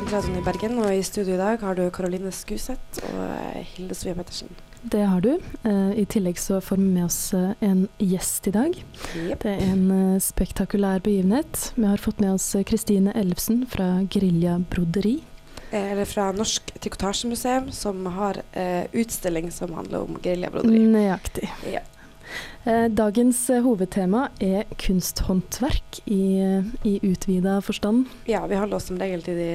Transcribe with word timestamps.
Studentradioen 0.00 0.38
i 0.38 0.44
Bergen, 0.46 0.78
og 0.80 0.94
i 0.96 1.02
studio 1.04 1.34
i 1.34 1.36
dag 1.36 1.60
har 1.60 1.76
du 1.76 1.82
Karoline 1.92 2.30
Skuseth 2.32 3.02
og 3.04 3.64
Hilde 3.74 3.92
Sofie 3.92 4.16
Pettersen. 4.16 4.48
Det 4.80 5.02
har 5.04 5.20
du. 5.20 5.34
Eh, 5.68 5.90
I 6.00 6.06
tillegg 6.08 6.40
så 6.40 6.56
får 6.64 6.80
vi 6.80 6.86
med 6.94 7.04
oss 7.04 7.18
eh, 7.36 7.50
en 7.60 7.82
gjest 8.00 8.48
i 8.48 8.54
dag. 8.54 8.78
Yep. 9.10 9.42
Det 9.42 9.52
er 9.52 9.66
en 9.66 9.84
eh, 9.92 10.22
spektakulær 10.24 11.04
begivenhet. 11.04 11.66
Vi 11.76 11.84
har 11.84 12.00
fått 12.00 12.24
med 12.24 12.32
oss 12.38 12.48
Kristine 12.64 13.12
Ellefsen 13.12 13.66
fra 13.68 13.90
Gerilja 14.08 14.56
Broderi. 14.72 15.18
Eller 15.68 16.08
fra 16.08 16.30
Norsk 16.32 16.72
Trikotasjemuseum, 16.80 17.68
som 17.68 18.08
har 18.16 18.40
utstilling 18.96 19.52
som 19.52 19.76
handler 19.76 20.08
om 20.08 20.16
geriljabroderi. 20.24 20.80
Nøyaktig. 20.96 21.52
Ja. 21.68 21.84
Eh, 22.64 22.86
Dagens 22.92 23.50
eh, 23.50 23.62
hovedtema 23.64 24.28
er 24.40 24.64
kunsthåndverk 24.78 26.00
i, 26.04 26.40
eh, 26.40 26.70
i 26.86 26.98
utvida 27.02 27.60
forstand. 27.64 28.06
Ja, 28.28 28.46
vi 28.46 28.58
holder 28.60 28.76
oss 28.76 28.90
som 28.90 28.98
regel 29.00 29.22
til 29.24 29.38
de 29.40 29.50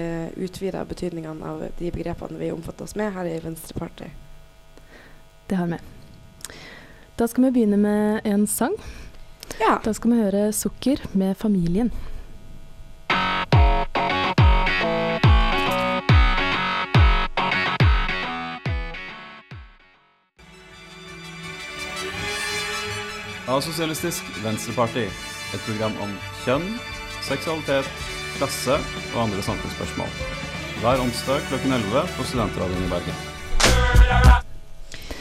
utvida 0.47 0.85
betydningene 0.85 1.45
av 1.45 1.63
de 1.79 1.91
begrepene 1.91 2.41
vi 2.41 2.51
omfatter 2.53 2.87
oss 2.87 2.95
med 2.97 3.13
her 3.13 3.29
i 3.29 3.39
Venstrepartiet. 3.43 4.11
Det 5.47 5.59
har 5.59 5.69
vi. 5.69 5.77
Da 7.15 7.27
skal 7.27 7.45
vi 7.45 7.51
begynne 7.59 7.77
med 7.77 8.25
en 8.25 8.47
sang. 8.47 8.73
Ja. 9.59 9.77
Da 9.83 9.93
skal 9.93 10.11
vi 10.11 10.23
høre 10.23 10.51
'Sukker' 10.51 11.05
med 11.13 11.37
familien. 11.37 11.91
Asosialistisk 23.45 24.25
Venstreparti. 24.41 25.03
Et 25.53 25.65
program 25.67 25.93
om 26.01 26.13
kjønn, 26.41 26.63
seksualitet, 27.27 27.85
klasse 28.39 28.79
og 29.13 29.19
andre 29.21 29.43
samfunnsspørsmål. 29.45 30.15
Hver 30.81 31.03
onsdag 31.03 31.45
klokken 31.51 31.75
11 31.77 32.09
på 32.15 32.25
Studentradioen 32.25 32.87
i 32.87 32.89
Bergen. 32.89 33.19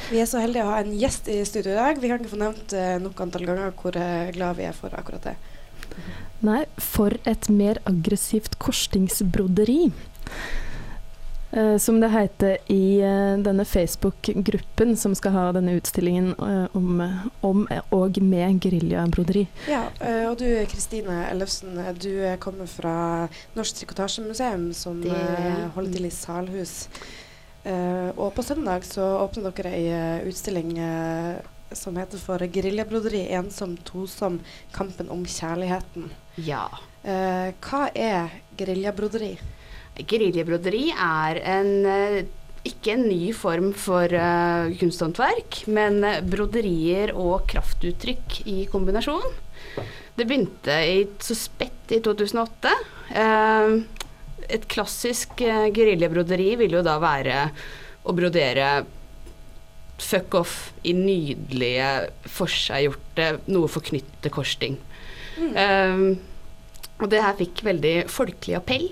Vi 0.08 0.22
er 0.22 0.30
så 0.30 0.41
heldige 0.41 0.64
å 0.64 0.72
ha 0.72 0.80
en 0.80 0.97
gjest 0.97 1.28
i 1.28 1.36
studio 1.45 1.75
i 1.75 1.77
dag. 1.77 2.00
Vi 2.00 2.08
kan 2.08 2.22
ikke 2.22 2.33
få 2.33 2.41
nevnt 2.41 2.72
eh, 2.72 2.97
nok 3.05 3.20
antall 3.27 3.45
ganger 3.50 3.77
hvor 3.77 4.00
eh, 4.00 4.33
glad 4.33 4.56
vi 4.56 4.70
er 4.70 4.77
for 4.78 4.97
akkurat 4.97 5.28
det. 5.28 5.36
Nei, 6.48 6.62
for 6.80 7.12
et 7.28 7.50
mer 7.52 7.83
aggressivt 7.84 8.56
korsstingsbroderi. 8.56 9.91
Eh, 11.55 11.77
som 11.78 12.00
det 12.00 12.08
heter 12.10 12.56
i 12.66 12.98
eh, 13.00 13.36
denne 13.38 13.62
Facebook-gruppen 13.64 14.97
som 14.98 15.14
skal 15.14 15.33
ha 15.36 15.44
denne 15.55 15.77
utstillingen 15.78 16.33
eh, 16.34 16.64
om, 16.74 17.02
om 17.46 17.61
og 17.95 18.18
med 18.23 18.56
geriljabroderi. 18.64 19.45
Ja, 19.70 19.84
eh, 20.01 20.24
og 20.30 20.39
du 20.40 20.48
Kristine 20.67 21.20
Ellefsen, 21.30 21.78
du 22.02 22.11
kommer 22.42 22.67
fra 22.67 22.96
Norsk 23.55 23.77
Trikotasjemuseum, 23.84 24.73
som 24.74 25.01
Det- 25.05 25.14
eh, 25.14 25.68
holder 25.77 25.92
til 25.92 26.06
i 26.06 26.11
Salhus. 26.11 26.89
Eh, 27.64 28.11
og 28.17 28.34
på 28.34 28.42
søndag 28.42 28.83
så 28.84 29.07
åpner 29.23 29.55
dere 29.55 29.73
ei 29.78 30.28
utstilling 30.28 30.74
som 31.73 31.96
heter 31.96 32.18
for 32.18 32.39
'Geriljabroderi 32.39 33.30
ensom, 33.33 33.77
tosom 33.77 34.40
kampen 34.73 35.08
om 35.11 35.24
kjærligheten'. 35.24 36.11
Ja. 36.36 36.67
Eh, 37.05 37.52
hva 37.62 37.89
er 37.95 38.30
geriljabroderi? 38.57 39.39
Geriljabroderi 39.94 40.88
er 40.90 41.38
en, 41.46 41.86
eh, 41.86 42.24
ikke 42.66 42.96
en 42.96 43.05
ny 43.06 43.30
form 43.36 43.72
for 43.77 44.10
uh, 44.10 44.72
kunsthåndverk, 44.80 45.60
men 45.68 46.02
eh, 46.02 46.22
broderier 46.24 47.12
og 47.14 47.44
kraftuttrykk 47.52 48.40
i 48.50 48.64
kombinasjon. 48.72 49.36
Det 50.16 50.27
begynte 50.27 50.78
i, 50.88 51.04
så 51.22 51.36
spett 51.38 51.94
i 51.94 52.00
2008. 52.02 52.74
Uh, 53.14 53.84
et 54.48 54.66
klassisk 54.66 55.44
uh, 55.44 55.68
geriljabroderi 55.74 56.54
vil 56.64 56.78
jo 56.80 56.83
da 56.84 56.96
være 57.02 57.46
å 58.04 58.16
brodere 58.16 58.74
fuck 60.02 60.34
off 60.34 60.56
i 60.83 60.96
nydelige, 60.96 62.10
forseggjorte, 62.27 63.30
noe 63.54 63.70
forknytte 63.70 64.33
korsting. 64.34 64.80
Uh, 65.38 66.16
og 66.98 67.10
det 67.12 67.22
her 67.22 67.38
fikk 67.38 67.62
veldig 67.66 67.96
folkelig 68.10 68.58
appell. 68.58 68.90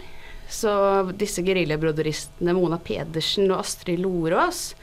Så 0.53 0.73
disse 1.17 1.43
geriljabroderistene 1.47 2.53
Mona 2.57 2.77
Pedersen 2.83 3.49
og 3.51 3.63
Astrid 3.63 4.03
Lorås, 4.03 4.75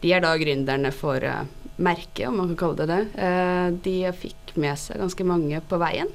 de 0.00 0.12
er 0.14 0.22
da 0.22 0.30
gründerne 0.38 0.92
for 0.94 1.24
uh, 1.24 1.42
merket, 1.82 2.28
om 2.28 2.38
man 2.38 2.52
kan 2.52 2.60
kalle 2.60 2.84
det 2.84 2.86
det. 2.92 3.00
Uh, 3.18 3.66
de 3.82 3.96
fikk 4.14 4.54
med 4.60 4.78
seg 4.78 5.02
ganske 5.02 5.26
mange 5.26 5.58
på 5.66 5.80
veien, 5.82 6.12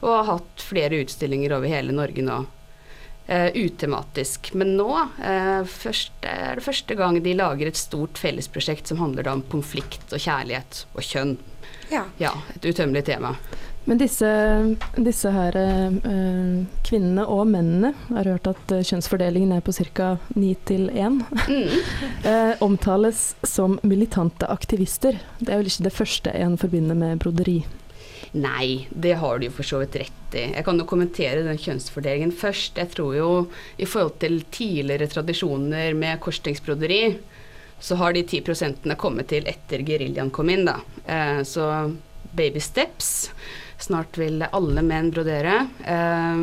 og 0.00 0.14
har 0.14 0.30
hatt 0.32 0.64
flere 0.64 1.02
utstillinger 1.04 1.52
over 1.58 1.68
hele 1.70 1.92
Norge 1.94 2.24
nå. 2.24 2.40
Uh, 3.30 3.50
utematisk. 3.54 4.54
Men 4.58 4.72
nå 4.78 4.88
først, 5.70 6.16
er 6.26 6.56
det 6.58 6.64
første 6.64 6.96
gang 6.98 7.20
de 7.22 7.36
lager 7.36 7.68
et 7.68 7.78
stort 7.78 8.18
fellesprosjekt 8.18 8.90
som 8.90 8.98
handler 9.04 9.28
da 9.28 9.36
om 9.36 9.44
konflikt 9.52 10.16
og 10.16 10.24
kjærlighet 10.24 10.86
og 10.96 11.04
kjønn. 11.04 11.36
Ja. 11.92 12.06
Ja, 12.22 12.32
et 12.54 12.64
utømmelig 12.64 13.04
tema. 13.06 13.36
Men 13.88 13.98
disse, 13.98 14.28
disse 15.00 15.30
her 15.32 15.56
eh, 15.56 15.94
kvinnene 16.86 17.24
og 17.32 17.46
mennene, 17.50 17.94
jeg 18.10 18.18
har 18.18 18.30
hørt 18.34 18.50
at 18.52 18.74
eh, 18.76 18.84
kjønnsfordelingen 18.86 19.54
er 19.56 19.64
på 19.64 19.74
ca. 19.74 20.12
9 20.36 20.50
til 20.68 20.90
1, 20.92 21.20
eh, 22.28 22.52
omtales 22.62 23.22
som 23.42 23.78
militante 23.82 24.48
aktivister. 24.52 25.18
Det 25.40 25.48
er 25.48 25.62
vel 25.62 25.70
ikke 25.72 25.88
det 25.88 25.96
første 25.96 26.34
en 26.36 26.58
forbinder 26.60 26.98
med 26.98 27.22
broderi. 27.24 27.62
Nei, 28.36 28.86
det 28.90 29.16
har 29.18 29.40
du 29.40 29.48
jo 29.48 29.54
for 29.56 29.66
så 29.66 29.80
vidt 29.80 29.96
rett 30.04 30.36
i. 30.38 30.44
Jeg 30.52 30.64
kan 30.66 30.78
jo 30.78 30.86
kommentere 30.86 31.42
den 31.42 31.58
kjønnsfordelingen 31.58 32.30
først. 32.36 32.78
Jeg 32.78 32.92
tror 32.92 33.16
jo 33.16 33.30
i 33.80 33.88
forhold 33.88 34.20
til 34.22 34.38
tidligere 34.54 35.08
tradisjoner 35.10 35.96
med 35.98 36.20
korsstingsbroderi, 36.22 37.02
så 37.80 37.96
har 37.96 38.14
de 38.14 38.22
10 38.22 38.44
prosentene 38.46 38.94
kommet 39.00 39.32
til 39.32 39.48
etter 39.50 39.82
geriljaen 39.88 40.30
kom 40.30 40.52
inn, 40.52 40.68
da. 40.68 40.76
Eh, 41.08 41.40
så 41.48 41.66
baby 42.36 42.60
steps. 42.62 43.30
Snart 43.80 44.18
vil 44.20 44.42
alle 44.44 44.84
menn 44.84 45.10
brodere. 45.14 45.62
Eh, 45.84 46.42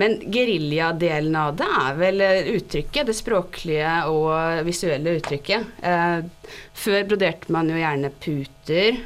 men 0.00 0.16
geriljadelen 0.32 1.34
av 1.36 1.56
det 1.58 1.66
er 1.66 1.96
vel 1.98 2.22
eh, 2.24 2.50
uttrykket, 2.54 3.08
det 3.10 3.16
språklige 3.18 3.94
og 4.12 4.62
visuelle 4.66 5.16
uttrykket. 5.18 5.80
Eh, 5.82 6.52
før 6.84 7.08
broderte 7.10 7.52
man 7.52 7.70
jo 7.72 7.80
gjerne 7.80 8.12
puter, 8.22 9.00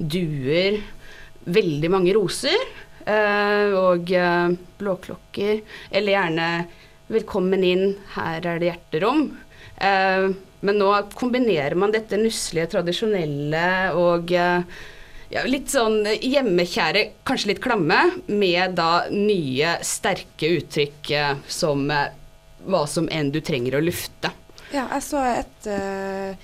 duer, 0.00 0.80
veldig 1.44 1.90
mange 1.92 2.14
roser 2.16 2.56
eh, 2.56 3.76
og 3.76 4.12
eh, 4.16 4.56
blåklokker. 4.80 5.60
Eller 5.90 6.16
gjerne 6.16 6.50
'velkommen 7.10 7.64
inn, 7.66 7.96
her 8.14 8.46
er 8.46 8.60
det 8.62 8.70
hjerterom'. 8.70 9.26
Eh, 9.76 10.30
men 10.60 10.78
nå 10.78 10.90
kombinerer 11.16 11.74
man 11.74 11.92
dette 11.92 12.18
nusselige, 12.20 12.72
tradisjonelle 12.76 13.68
og 13.96 14.34
ja, 15.30 15.44
litt 15.46 15.70
sånn 15.72 16.02
hjemmekjære, 16.06 17.04
kanskje 17.26 17.52
litt 17.52 17.62
klamme, 17.64 18.00
med 18.26 18.76
da 18.78 19.06
nye, 19.12 19.76
sterke 19.86 20.54
uttrykk 20.58 21.12
eh, 21.16 21.32
som 21.48 21.86
eh, 21.94 22.10
hva 22.66 22.84
som 22.90 23.08
enn 23.10 23.32
du 23.32 23.40
trenger 23.44 23.78
å 23.78 23.84
lufte. 23.84 24.32
Ja, 24.70 24.84
jeg 24.92 25.02
så 25.02 25.22
et 25.26 25.66
uh, 25.66 26.34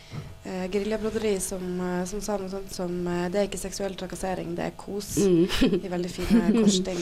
uh, 0.47 0.65
geriljabroderi 0.73 1.37
som, 1.39 1.63
uh, 1.79 2.01
som 2.11 2.23
sa 2.25 2.35
noe 2.41 2.51
sånt 2.51 2.73
som 2.75 2.91
uh, 3.07 3.29
Det 3.31 3.39
er 3.39 3.47
ikke 3.47 3.61
seksuell 3.61 3.95
trakassering, 3.95 4.57
det 4.59 4.65
er 4.65 4.75
kos. 4.81 5.13
Mm. 5.23 5.45
I 5.79 5.93
veldig 5.93 6.11
fine 6.11 6.49
korsting. 6.59 6.99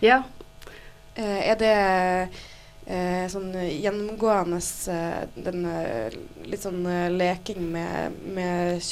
ja. 0.00 0.22
Eh, 1.14 1.50
er 1.50 1.58
det 1.60 1.74
eh, 2.90 3.26
sånn 3.30 3.52
gjennomgående 3.54 4.58
eh, 4.90 5.20
den 5.46 5.66
eh, 5.70 6.16
litt 6.50 6.64
sånn 6.64 6.80
eh, 6.90 7.12
leking 7.14 7.60
med, 7.70 8.16
med 8.34 8.82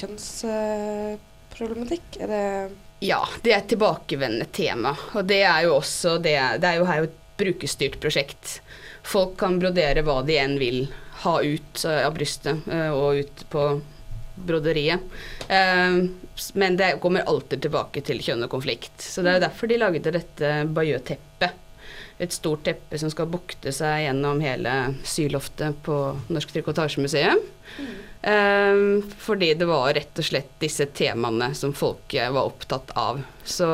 kjønnsproblematikk? 1.57 2.21
er 2.21 2.33
det 2.33 2.71
Ja, 3.03 3.23
det 3.43 3.53
er 3.53 3.59
et 3.59 3.71
tilbakevendende 3.73 4.47
tema. 4.53 4.95
Og 5.15 5.25
det 5.27 5.43
er 5.43 5.65
jo 5.67 5.77
også 5.81 6.19
det 6.19 6.37
Det 6.61 6.69
er 6.69 6.79
jo 6.79 6.87
her 6.87 7.09
et 7.09 7.19
brukerstyrt 7.39 8.01
prosjekt. 8.01 8.61
Folk 9.03 9.37
kan 9.41 9.59
brodere 9.59 10.05
hva 10.07 10.23
de 10.23 10.37
enn 10.39 10.59
vil 10.61 10.85
ha 11.23 11.43
ut 11.43 11.85
eh, 11.85 12.07
av 12.07 12.15
brystet 12.15 12.69
eh, 12.69 12.91
og 12.91 13.19
ut 13.19 13.45
på 13.51 13.65
broderiet. 14.35 15.01
Eh, 15.49 15.99
men 16.55 16.77
det 16.77 16.97
kommer 17.03 17.27
alltid 17.27 17.63
tilbake 17.63 18.03
til 18.07 18.23
kjønn 18.23 18.47
og 18.47 18.53
konflikt. 18.55 18.95
Så 19.03 19.23
det 19.23 19.33
er 19.33 19.41
jo 19.41 19.47
derfor 19.47 19.71
de 19.71 19.81
lagde 19.81 20.15
dette 20.15 20.53
Bayeux-teppet. 20.71 21.59
Et 22.23 22.33
stort 22.33 22.63
teppe 22.63 22.99
som 23.01 23.11
skal 23.11 23.31
bukte 23.31 23.73
seg 23.75 24.05
gjennom 24.05 24.39
hele 24.45 24.95
syloftet 25.09 25.81
på 25.83 25.97
Norsk 26.31 26.55
Trikotasjemuseum. 26.55 27.41
Eh, 28.23 29.03
fordi 29.19 29.55
det 29.59 29.67
var 29.67 29.95
rett 29.95 30.19
og 30.19 30.25
slett 30.25 30.53
disse 30.63 30.87
temaene 30.95 31.53
som 31.59 31.75
folk 31.75 32.15
var 32.15 32.45
opptatt 32.45 32.95
av. 32.99 33.23
Så 33.45 33.69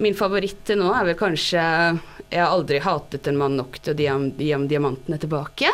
min 0.00 0.16
favoritt 0.16 0.64
til 0.66 0.80
nå 0.80 0.88
er 0.96 1.10
vel 1.10 1.18
kanskje 1.18 1.62
'Jeg 2.32 2.40
har 2.40 2.48
aldri 2.48 2.78
hatet 2.80 3.26
en 3.28 3.36
mann 3.36 3.58
nok 3.60 3.76
til 3.78 3.92
å 3.92 3.98
gi 3.98 4.06
ham, 4.52 4.68
diamantene 4.68 5.18
tilbake'. 5.20 5.68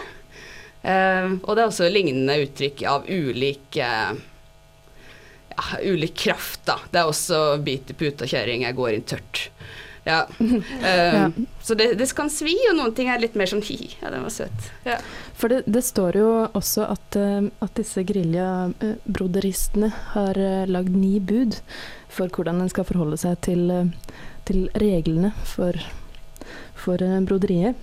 Um, 0.83 1.41
og 1.45 1.55
det 1.55 1.63
er 1.63 1.69
også 1.69 1.91
lignende 1.91 2.39
uttrykk 2.43 2.83
av 2.87 3.07
ulik 3.07 3.79
uh, 3.83 4.15
ja, 5.55 5.79
ulik 5.83 6.15
kraft, 6.15 6.65
da. 6.67 6.79
Det 6.91 6.99
er 6.99 7.07
også 7.07 7.59
'bit 7.63 7.91
i 7.91 7.95
puta, 7.95 8.27
kjerring, 8.27 8.67
jeg 8.67 8.75
går 8.75 8.91
inn 8.95 9.07
tørt'. 9.07 9.49
Ja. 10.09 10.25
Um, 10.41 10.63
Ja. 10.89 11.29
Så 11.63 11.77
det, 11.77 11.91
det 12.01 12.09
kan 12.17 12.31
svi, 12.33 12.55
og 12.71 12.79
noen 12.79 12.95
ting 12.97 13.11
er 13.13 13.21
litt 13.21 13.37
mer 13.37 13.51
sånn 13.51 13.63
hi, 13.69 13.93
ja, 14.01 14.09
den 14.15 14.25
var 14.25 14.33
søt. 14.33 14.73
Ja. 14.89 14.97
For 15.37 15.53
det, 15.53 15.63
det 15.69 15.85
står 15.85 16.17
jo 16.17 16.31
også 16.57 16.89
at, 16.89 17.19
eh, 17.21 17.51
at 17.65 17.77
disse 17.77 18.03
geriljabroderistene 18.09 19.93
har 20.15 20.41
uh, 20.41 20.65
lagd 20.71 20.97
ni 20.97 21.19
bud 21.21 21.61
for 22.19 22.29
hvordan 22.33 22.63
en 22.63 22.73
skal 22.73 22.87
forholde 22.89 23.19
seg 23.21 23.39
til, 23.47 23.71
eh, 23.71 23.93
til 24.49 24.69
reglene 24.81 25.33
for, 25.47 25.77
for 26.75 27.03
eh, 27.05 27.21
broderiet. 27.21 27.77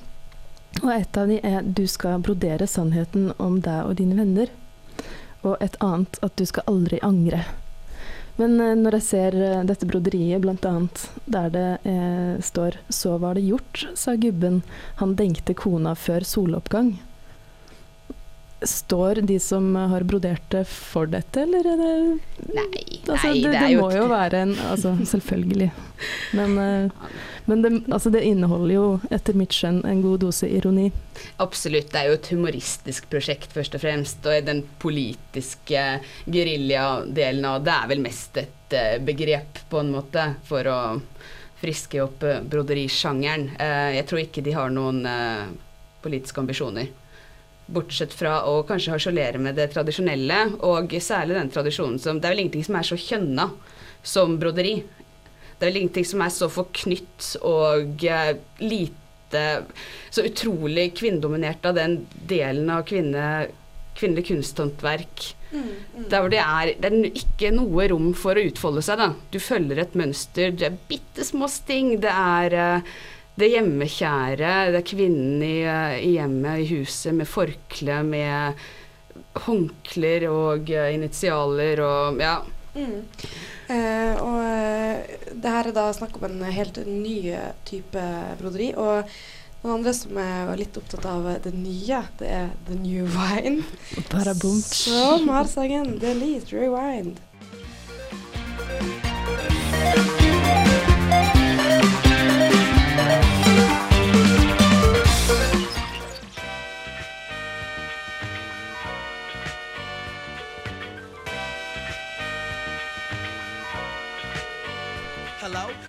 Og 0.84 0.92
et 0.92 1.18
av 1.18 1.32
de 1.32 1.40
er 1.46 1.64
du 1.64 1.86
skal 1.88 2.24
brodere 2.24 2.68
sannheten 2.68 3.32
om 3.40 3.62
deg 3.64 3.86
og 3.88 3.96
dine 4.02 4.18
venner. 4.20 4.52
Og 5.46 5.56
et 5.64 5.78
annet 5.84 6.20
at 6.26 6.36
du 6.36 6.44
skal 6.50 6.68
aldri 6.68 7.00
angre. 7.06 7.46
Men 8.40 8.60
eh, 8.60 8.76
når 8.76 9.00
jeg 9.00 9.08
ser 9.08 9.38
eh, 9.40 9.64
dette 9.68 9.88
broderiet, 9.88 10.44
annet 10.68 11.04
der 11.26 11.52
det 11.54 11.68
eh, 11.88 12.36
står 12.44 12.80
'Så 12.90 13.18
var 13.20 13.36
det 13.36 13.48
gjort', 13.48 13.88
sa 13.96 14.16
gubben, 14.16 14.62
han 15.00 15.16
denkte 15.16 15.54
kona 15.54 15.96
før 15.96 16.28
soloppgang. 16.28 16.98
Står 18.62 19.16
de 19.28 19.40
som 19.40 19.76
har 19.76 20.06
brodert 20.08 20.46
det 20.50 20.64
for 20.70 21.10
dette, 21.12 21.44
eller 21.44 21.68
er 21.68 21.82
det 21.82 21.90
Nei, 22.56 23.02
altså, 23.04 23.28
nei, 23.28 23.42
det, 23.44 23.52
det 23.52 23.60
det, 23.60 23.78
må 23.82 23.90
jo 23.92 24.06
være 24.10 24.44
en 24.46 24.54
Altså, 24.72 24.96
selvfølgelig. 25.14 25.70
Men, 26.38 26.58
eh, 26.64 27.10
men 27.46 27.62
det, 27.62 27.72
altså, 27.92 28.10
det 28.16 28.24
inneholder 28.26 28.74
jo, 28.74 28.86
etter 29.14 29.38
mitt 29.38 29.54
skjønn, 29.54 29.84
en 29.86 30.02
god 30.06 30.24
dose 30.24 30.50
ironi. 30.50 30.88
Absolutt. 31.44 31.92
Det 31.92 32.02
er 32.02 32.10
jo 32.10 32.18
et 32.18 32.32
humoristisk 32.34 33.10
prosjekt, 33.12 33.52
først 33.54 33.78
og 33.78 33.84
fremst. 33.84 34.26
Og 34.26 34.48
den 34.48 34.64
politiske 34.82 35.86
geriljadelen 36.26 37.50
av 37.52 37.64
det 37.68 37.76
er 37.76 37.92
vel 37.92 38.06
mest 38.08 38.40
et 38.42 38.78
eh, 38.80 38.98
begrep, 39.04 39.66
på 39.70 39.84
en 39.84 39.94
måte, 39.98 40.30
for 40.48 40.72
å 40.72 40.80
friske 41.66 42.02
opp 42.04 42.24
uh, 42.24 42.42
broderisjangeren. 42.44 43.50
Eh, 43.60 43.96
jeg 44.00 44.08
tror 44.10 44.22
ikke 44.22 44.44
de 44.46 44.54
har 44.56 44.74
noen 44.74 45.02
eh, 45.10 45.48
politiske 46.04 46.42
ambisjoner. 46.42 46.92
Bortsett 47.66 48.14
fra 48.14 48.44
å 48.46 48.60
kanskje 48.68 48.94
harselere 48.94 49.40
med 49.42 49.58
det 49.58 49.72
tradisjonelle, 49.74 50.42
og 50.68 50.94
særlig 51.02 51.40
den 51.40 51.50
tradisjonen 51.54 51.98
som 52.02 52.20
Det 52.20 52.30
er 52.30 52.36
vel 52.36 52.44
ingenting 52.46 52.68
som 52.68 52.78
er 52.78 52.86
så 52.86 53.00
kjønna 53.00 53.48
som 54.06 54.38
broderi. 54.42 54.76
Det 55.56 55.64
er 55.64 55.72
vel 55.72 55.82
ingenting 55.82 56.06
som 56.06 56.22
er 56.22 56.34
så 56.36 56.50
forknytt 56.52 57.32
og 57.42 58.06
eh, 58.06 58.36
lite 58.62 59.02
Så 60.14 60.22
utrolig 60.24 60.92
kvinnedominert 60.96 61.66
av 61.66 61.74
den 61.76 61.96
delen 62.30 62.70
av 62.72 62.86
kvinne, 62.88 63.48
kvinnelig 63.98 64.28
kunsthåndverk. 64.30 65.26
Der 66.12 66.22
hvor 66.22 66.30
det 66.32 66.40
er, 66.44 66.72
det 66.80 66.92
er 66.92 67.18
ikke 67.20 67.52
noe 67.56 67.88
rom 67.92 68.14
for 68.18 68.38
å 68.38 68.46
utfolde 68.46 68.84
seg, 68.86 69.02
da. 69.02 69.10
Du 69.34 69.40
følger 69.44 69.82
et 69.82 69.98
mønster, 69.98 70.54
det 70.56 70.70
er 70.70 70.80
bitte 70.90 71.26
små 71.26 71.50
sting. 71.52 71.96
Det 72.04 72.12
er 72.12 72.56
eh, 72.60 72.96
det 73.36 73.52
hjemmekjære, 73.52 74.52
det 74.72 74.80
er 74.80 74.88
kvinnen 74.88 75.44
i, 75.44 75.58
i 76.08 76.16
hjemmet, 76.16 76.64
i 76.64 76.68
huset, 76.72 77.12
med 77.16 77.28
forkle, 77.28 78.00
med 78.08 78.60
håndklær 79.46 80.28
og 80.32 80.70
eh, 80.72 80.94
initialer 80.96 81.82
og 81.84 82.22
ja. 82.24 82.36
Mm. 82.76 83.02
Eh, 83.72 84.18
og 84.20 84.42
eh, 84.44 85.16
det 85.32 85.54
her 85.54 85.70
er 85.70 85.76
da 85.76 85.88
snakk 85.96 86.18
om 86.20 86.28
en 86.30 86.44
helt 86.56 86.80
ny 86.88 87.18
type 87.68 88.04
broderi. 88.40 88.72
Og 88.80 89.08
noen 89.64 89.80
andre 89.80 89.96
som 89.98 90.20
er 90.22 90.52
litt 90.60 90.78
opptatt 90.80 91.08
av 91.10 91.30
det 91.44 91.56
nye, 91.56 92.04
det 92.20 92.32
er 92.40 92.52
The 92.70 92.80
New 92.80 93.08
Wine. 93.16 93.66
Som 94.86 95.32
har 95.34 95.50
sangen 95.52 95.98
The 95.98 96.14
Delete 96.14 96.56
Rewind. 96.56 97.20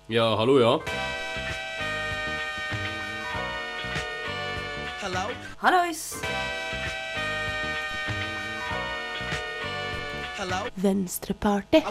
Ja, 0.09 0.37
hallo, 0.37 0.59
ja. 0.59 0.79
Hallois! 5.59 6.15
Venstreparty. 10.75 11.83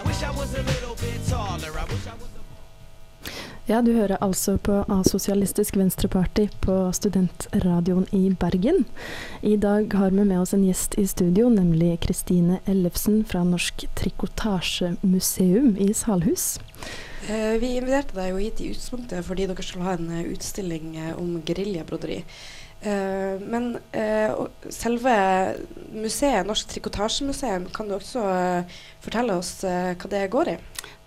Ja, 3.66 3.80
du 3.82 3.88
hører 3.96 4.20
altså 4.22 4.52
på 4.62 4.76
Asosialistisk 4.94 5.74
Venstreparty 5.74 6.44
på 6.62 6.74
Studentradioen 6.94 8.04
i 8.14 8.28
Bergen. 8.30 8.84
I 9.42 9.56
dag 9.58 9.90
har 9.98 10.12
vi 10.14 10.22
med 10.22 10.38
oss 10.38 10.52
en 10.54 10.62
gjest 10.62 10.94
i 11.02 11.06
studio, 11.10 11.48
nemlig 11.50 11.96
Kristine 12.04 12.60
Ellefsen 12.70 13.24
fra 13.26 13.42
Norsk 13.42 13.88
Trikotasjemuseum 13.98 15.72
i 15.82 15.88
Salhus. 15.98 16.60
Eh, 17.26 17.58
vi 17.58 17.72
inviterte 17.80 18.14
deg 18.14 18.30
jo 18.30 18.38
hit 18.38 18.62
i 18.62 18.68
utgangspunktet 18.70 19.26
fordi 19.26 19.48
dere 19.50 19.66
skulle 19.66 19.88
ha 19.88 19.96
en 19.98 20.14
eh, 20.14 20.30
utstilling 20.30 20.94
eh, 21.00 21.10
om 21.18 21.34
geriljabroderi. 21.42 22.22
Men 22.86 23.72
selve 24.70 25.12
museet, 25.96 26.46
Norsk 26.46 26.68
Trikotasjemuseum, 26.70 27.64
kan 27.74 27.88
du 27.88 27.96
også 27.96 28.20
fortelle 29.02 29.38
oss 29.40 29.64
hva 29.64 30.10
det 30.12 30.20
går 30.30 30.50
i? 30.52 30.54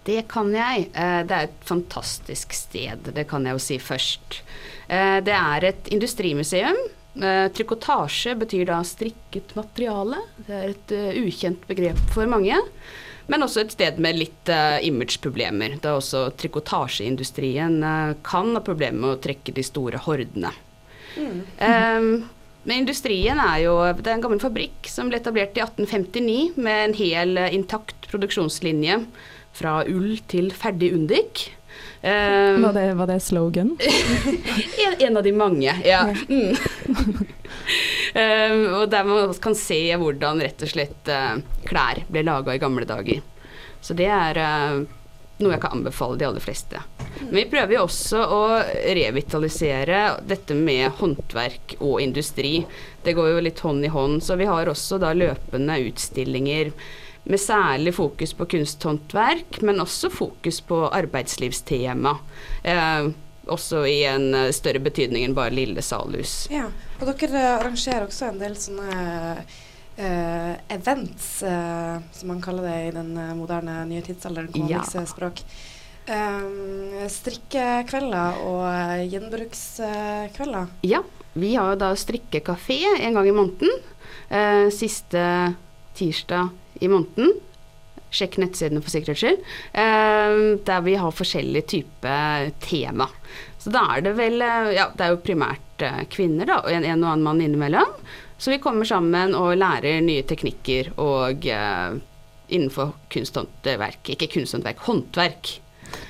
Det 0.10 0.24
kan 0.32 0.50
jeg. 0.56 0.88
Eh, 0.94 1.22
Det 1.28 1.36
er 1.36 1.50
et 1.50 1.66
fantastisk 1.66 2.54
sted, 2.58 3.12
det 3.14 3.28
kan 3.30 3.46
jeg 3.46 3.54
jo 3.58 3.62
si 3.62 3.78
først. 3.78 4.42
Eh, 4.90 5.20
Det 5.22 5.36
er 5.36 5.66
et 5.70 5.92
industrimuseum. 5.94 6.80
Eh, 7.22 7.50
Trikotasje 7.54 8.34
betyr 8.38 8.66
da 8.66 8.82
strikket 8.82 9.54
materiale. 9.56 10.18
Det 10.48 10.56
er 10.56 10.70
et 10.74 10.96
ukjent 11.22 11.68
begrep 11.68 12.00
for 12.14 12.26
mange. 12.26 12.58
Men 13.28 13.44
også 13.46 13.62
et 13.62 13.72
sted 13.76 14.00
med 14.00 14.18
litt 14.18 14.50
imageproblemer, 14.82 15.80
da 15.82 16.00
også 16.00 16.32
trikotasjeindustrien 16.36 17.78
kan 18.24 18.56
ha 18.56 18.60
problemer 18.66 19.00
med 19.00 19.12
å 19.12 19.22
trekke 19.22 19.54
de 19.54 19.62
store 19.62 20.00
hordene. 20.02 20.50
Eh, 21.16 22.02
men 22.66 22.76
industrien 22.78 23.38
er 23.40 23.64
jo 23.64 23.94
Det 23.94 24.08
er 24.08 24.16
en 24.16 24.22
gammel 24.22 24.40
fabrikk 24.40 24.88
som 24.88 25.10
ble 25.10 25.20
etablert 25.20 25.56
i 25.58 25.62
1859 25.62 26.58
med 26.58 26.90
en 26.90 26.94
hel 26.94 27.38
intakt 27.54 28.10
produksjonslinje 28.10 29.06
fra 29.56 29.82
ull 29.90 30.20
til 30.30 30.52
ferdig 30.56 30.94
undik. 30.96 31.50
Um, 32.02 32.62
Var 32.64 32.74
det, 32.74 32.86
var 32.96 33.08
det 33.08 33.20
slogan? 33.20 33.74
en, 34.86 34.94
en 35.00 35.18
av 35.18 35.24
de 35.24 35.32
mange, 35.36 35.74
ja. 35.86 36.06
Mm. 36.30 36.56
Um, 38.16 38.62
og 38.80 38.86
der 38.92 39.04
man 39.08 39.34
kan 39.44 39.58
se 39.58 39.82
hvordan 40.00 40.40
rett 40.44 40.64
og 40.64 40.72
slett 40.72 41.12
uh, 41.12 41.42
klær 41.68 42.06
ble 42.08 42.24
laga 42.24 42.56
i 42.56 42.62
gamle 42.62 42.88
dager. 42.88 43.20
Så 43.84 43.96
det 44.00 44.08
er 44.12 44.40
uh, 44.40 44.80
noe 45.40 45.56
jeg 45.56 45.64
kan 45.64 45.76
anbefale 45.78 46.20
de 46.20 46.28
aller 46.28 46.44
fleste. 46.44 46.82
Men 47.20 47.36
vi 47.42 47.46
prøver 47.52 47.76
jo 47.76 47.84
også 47.86 48.24
å 48.32 48.42
revitalisere 48.96 50.02
dette 50.28 50.56
med 50.56 51.00
håndverk 51.00 51.78
og 51.80 52.00
industri. 52.04 52.64
Det 53.04 53.16
går 53.18 53.34
jo 53.34 53.44
litt 53.44 53.60
hånd 53.64 53.86
i 53.88 53.92
hånd, 53.92 54.24
så 54.24 54.40
vi 54.40 54.48
har 54.50 54.72
også 54.72 55.00
da 55.04 55.14
løpende 55.16 55.80
utstillinger 55.88 56.74
med 57.24 57.40
særlig 57.42 57.94
fokus 57.98 58.34
på 58.34 58.46
kunsthåndverk, 58.50 59.62
men 59.62 59.82
også 59.84 60.10
fokus 60.10 60.62
på 60.66 60.84
arbeidslivstema. 60.96 62.16
Eh, 62.64 63.10
også 63.50 63.84
i 63.90 64.04
en 64.10 64.34
eh, 64.34 64.52
større 64.56 64.80
betydning 64.84 65.26
enn 65.26 65.36
bare 65.38 65.54
Lille 65.54 65.82
Salhus. 65.86 66.48
Ja, 66.54 66.68
og 67.00 67.10
dere 67.20 67.40
eh, 67.42 67.56
arrangerer 67.60 68.06
også 68.08 68.30
en 68.30 68.40
del 68.42 68.56
sånne 68.60 68.94
eh, 69.98 70.54
events, 70.76 71.32
eh, 71.44 71.98
som 72.14 72.32
man 72.34 72.42
kaller 72.46 72.70
det 72.70 72.78
i 72.88 72.96
den 72.98 73.14
moderne 73.38 73.82
nye 73.90 74.06
tidsalderen, 74.06 74.50
Ja. 74.54 74.80
komikse 74.84 75.06
språk. 75.14 75.44
Um, 76.10 76.96
strikkekvelder 77.06 78.40
og 78.42 79.04
gjenbrukskvelder. 79.12 80.72
Ja, 80.90 81.04
vi 81.38 81.52
har 81.54 81.76
jo 81.76 81.80
da 81.84 81.92
strikkekafé 81.94 82.80
en 83.04 83.14
gang 83.14 83.28
i 83.30 83.36
måneden. 83.36 83.70
Uh, 84.32 84.70
siste 84.74 85.22
tirsdag 85.98 86.50
i 86.80 86.90
måneden. 86.92 87.36
Sjekk 88.10 88.40
nettsidene 88.42 88.82
for 88.82 88.94
sikkerhets 88.94 89.22
skyld. 89.22 89.44
Eh, 89.78 90.40
der 90.66 90.82
vi 90.86 90.96
har 90.98 91.14
forskjellige 91.14 91.70
typer 91.76 92.50
tema. 92.64 93.10
Så 93.60 93.74
da 93.76 93.84
er 93.96 94.06
det 94.08 94.16
vel 94.18 94.42
eh, 94.42 94.74
Ja, 94.78 94.90
det 94.96 95.06
er 95.06 95.14
jo 95.14 95.24
primært 95.24 95.86
eh, 95.86 96.04
kvinner, 96.12 96.50
da, 96.50 96.62
og 96.64 96.74
en, 96.74 96.88
en 96.88 97.04
og 97.04 97.12
annen 97.14 97.28
mann 97.28 97.44
innimellom. 97.44 97.94
Så 98.40 98.54
vi 98.54 98.62
kommer 98.64 98.88
sammen 98.88 99.36
og 99.36 99.58
lærer 99.60 100.00
nye 100.02 100.24
teknikker 100.24 100.94
og 101.04 101.46
eh, 101.46 101.98
innenfor 102.50 102.96
kunsthåndverk. 103.14 104.14
Ikke 104.16 104.30
kunsthåndverk, 104.32 104.86
håndverk. 104.88 105.58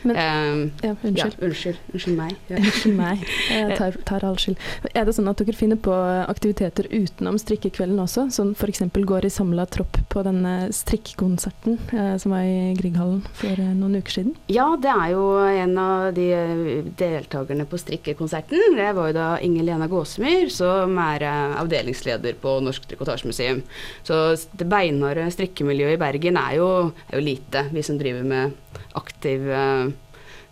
Men- 0.03 0.15
Eh, 0.15 0.71
Ja, 0.83 0.95
unnskyld. 1.03 1.17
Ja, 1.17 1.45
unnskyld. 1.47 1.77
Unnskyld 1.93 2.17
meg. 2.17 2.35
Ja. 2.49 2.57
Unnskyld 2.63 2.95
meg. 2.97 3.23
Jeg 3.49 3.77
tar, 3.77 3.97
tar 4.05 4.25
all 4.25 4.35
skyld. 4.39 4.57
Er 4.93 5.05
det 5.05 5.15
sånn 5.15 5.29
at 5.29 5.37
dere 5.41 5.55
finner 5.55 5.75
på 5.79 5.93
aktiviteter 6.29 6.87
utenom 6.91 7.37
strikkekvelden 7.39 7.99
også? 8.03 8.27
Sånn 8.33 8.53
f.eks. 8.55 8.81
går 8.93 9.25
i 9.25 9.31
samla 9.33 9.65
tropp 9.69 9.97
på 10.09 10.23
denne 10.25 10.69
strikkekonserten 10.75 11.77
eh, 11.93 12.15
som 12.21 12.31
var 12.33 12.43
i 12.47 12.73
Grieghallen 12.79 13.21
for 13.37 13.53
eh, 13.59 13.73
noen 13.77 13.97
uker 13.99 14.15
siden? 14.19 14.35
Ja, 14.51 14.67
det 14.81 14.91
er 14.91 15.13
jo 15.13 15.25
en 15.47 15.75
av 15.81 16.09
de 16.17 16.27
eh, 16.33 16.83
deltakerne 16.99 17.65
på 17.69 17.79
strikkekonserten. 17.81 18.75
Det 18.77 18.89
var 18.97 19.11
jo 19.11 19.17
da 19.17 19.27
Inger 19.45 19.67
Lena 19.67 19.87
Gåsemyr, 19.91 20.49
som 20.53 20.95
er 21.03 21.25
eh, 21.27 21.57
avdelingsleder 21.61 22.37
på 22.41 22.57
Norsk 22.65 22.87
Trikotasjemuseum. 22.91 23.61
Så 24.07 24.21
det 24.59 24.67
beinharde 24.69 25.27
strikkemiljøet 25.33 25.97
i 25.97 26.01
Bergen 26.01 26.39
er 26.41 26.57
jo, 26.59 26.69
er 27.09 27.19
jo 27.19 27.25
lite, 27.25 27.65
vi 27.73 27.83
som 27.85 27.99
driver 28.01 28.25
med 28.27 28.57
aktiv 28.97 29.45
eh, 29.49 29.68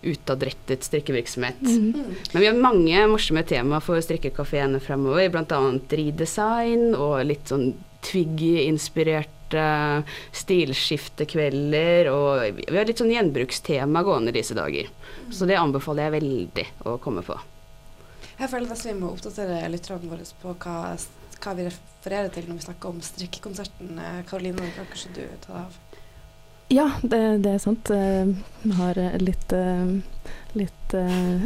utadrettet 0.01 0.83
strikkevirksomhet. 0.83 1.61
Men 1.61 2.41
vi 2.41 2.45
har 2.45 2.53
mange 2.53 3.07
morsomme 3.09 3.43
tema 3.43 3.79
for 3.83 4.01
strikkekafeene 4.03 4.79
fremover, 4.83 5.29
bl.a. 5.33 5.61
ridesign 5.89 6.93
og 6.95 7.23
litt 7.25 7.49
sånn 7.49 7.71
Twiggy-inspirerte 8.07 9.63
stilskiftekvelder, 10.37 12.11
og 12.13 12.61
vi 12.61 12.77
har 12.77 12.87
litt 12.87 13.01
sånn 13.01 13.11
gjenbrukstema 13.11 14.03
gående 14.05 14.35
disse 14.35 14.55
dager. 14.57 14.89
Så 15.33 15.49
det 15.49 15.57
anbefaler 15.59 16.07
jeg 16.07 16.17
veldig 16.19 16.67
å 16.87 16.97
komme 17.03 17.25
på. 17.25 17.39
Jeg 18.37 18.51
føler 18.51 18.69
nesten 18.69 18.93
vi 18.93 18.99
må 19.01 19.11
oppdatere 19.15 19.65
lytterne 19.73 20.11
våre 20.11 20.27
på 20.43 20.53
hva, 20.61 20.93
hva 21.41 21.57
vi 21.57 21.65
refererer 21.65 22.29
til 22.35 22.45
når 22.45 22.59
vi 22.59 22.67
snakker 22.67 22.93
om 22.93 23.01
strikkekonserten. 23.01 23.97
Karoline, 23.97 24.25
Karoline, 24.29 24.73
kan 24.77 24.89
kanskje 24.93 25.15
du 25.17 25.23
ta 25.41 25.55
det 25.55 25.63
av? 25.65 25.83
Ja, 26.73 26.89
det, 27.01 27.19
det 27.45 27.53
er 27.55 27.61
sant. 27.63 27.89
Eh, 27.93 28.31
Vi 28.63 28.73
har 28.75 28.97
eh, 28.99 29.13
litt, 29.23 29.53
eh, 29.55 29.91
litt 30.59 30.95
eh, 30.97 31.45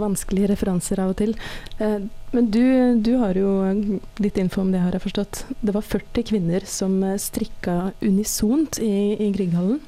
vanskelige 0.00 0.48
referanser 0.50 1.02
av 1.04 1.12
og 1.12 1.20
til. 1.20 1.36
Eh, 1.78 2.00
Men 2.34 2.46
du, 2.54 2.62
du 3.02 3.12
har 3.18 3.34
jo 3.38 3.50
litt 4.22 4.36
info 4.38 4.62
om 4.62 4.72
det, 4.74 4.82
har 4.84 4.94
jeg 4.94 5.02
forstått. 5.06 5.44
Det 5.62 5.74
var 5.74 5.86
40 5.86 6.26
kvinner 6.32 6.66
som 6.66 6.98
eh, 7.06 7.16
strikka 7.22 7.92
unisont 8.02 8.78
i, 8.82 8.92
i 9.22 9.30
Grieghallen. 9.34 9.80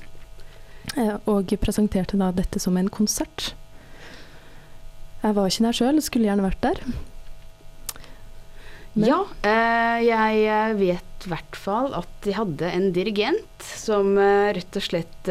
eh, 0.97 1.17
Og 1.31 1.55
presenterte 1.63 2.19
da 2.21 2.31
dette 2.35 2.63
som 2.63 2.77
en 2.79 2.91
konsert. 2.91 3.53
Jeg 5.23 5.35
var 5.39 5.47
ikke 5.51 5.67
der 5.69 5.79
sjøl, 5.79 6.01
skulle 6.03 6.27
gjerne 6.31 6.47
vært 6.47 6.63
der. 6.67 6.81
Men- 8.95 9.09
Ja, 9.09 9.25
eh, 9.43 10.05
jeg 10.05 10.45
eh, 10.45 10.75
vet 10.77 11.25
i 11.25 11.31
hvert 11.31 11.57
fall 11.57 11.95
at 11.95 12.09
de 12.25 12.35
hadde 12.37 12.69
en 12.69 12.93
dirigent 12.93 13.63
som 13.63 14.19
eh, 14.19 14.53
rett 14.53 14.77
og 14.77 14.83
slett 14.85 15.31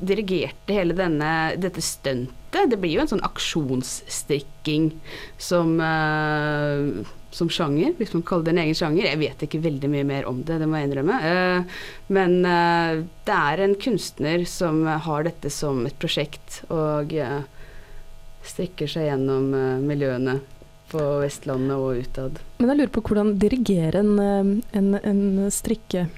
dirigerte 0.00 0.72
hele 0.72 0.94
denne, 0.96 1.54
dette 1.60 1.82
stuntet. 1.84 2.70
Det 2.72 2.78
blir 2.80 2.96
jo 2.96 3.02
en 3.04 3.10
sånn 3.10 3.22
aksjonsstrikking 3.22 4.86
som, 5.38 5.74
som 7.30 7.50
sjanger, 7.52 7.92
hvis 7.98 8.14
man 8.16 8.24
kaller 8.26 8.48
det 8.48 8.54
en 8.54 8.62
egen 8.64 8.78
sjanger. 8.78 9.04
Jeg 9.10 9.20
vet 9.20 9.44
ikke 9.44 9.60
veldig 9.60 9.90
mye 9.92 10.06
mer 10.08 10.26
om 10.26 10.40
det, 10.48 10.56
det 10.58 10.66
må 10.66 10.80
jeg 10.80 10.88
innrømme. 10.88 11.18
Men 12.16 12.38
det 13.28 13.36
er 13.36 13.62
en 13.66 13.76
kunstner 13.76 14.46
som 14.48 14.80
har 14.88 15.28
dette 15.28 15.52
som 15.52 15.84
et 15.86 16.00
prosjekt, 16.00 16.62
og 16.72 17.12
strikker 18.48 18.88
seg 18.88 19.10
gjennom 19.12 19.52
miljøene 19.84 20.40
på 20.90 21.04
Vestlandet 21.22 21.76
og 21.76 22.00
utad. 22.02 22.40
Men 22.58 22.72
jeg 22.72 22.80
lurer 22.80 22.94
på 22.94 23.04
hvordan 23.08 23.36
dirigere 23.42 24.02
en, 24.02 24.16
eh, 24.18 24.78
en, 24.78 24.94
en 25.00 25.22
strikke 25.54 26.08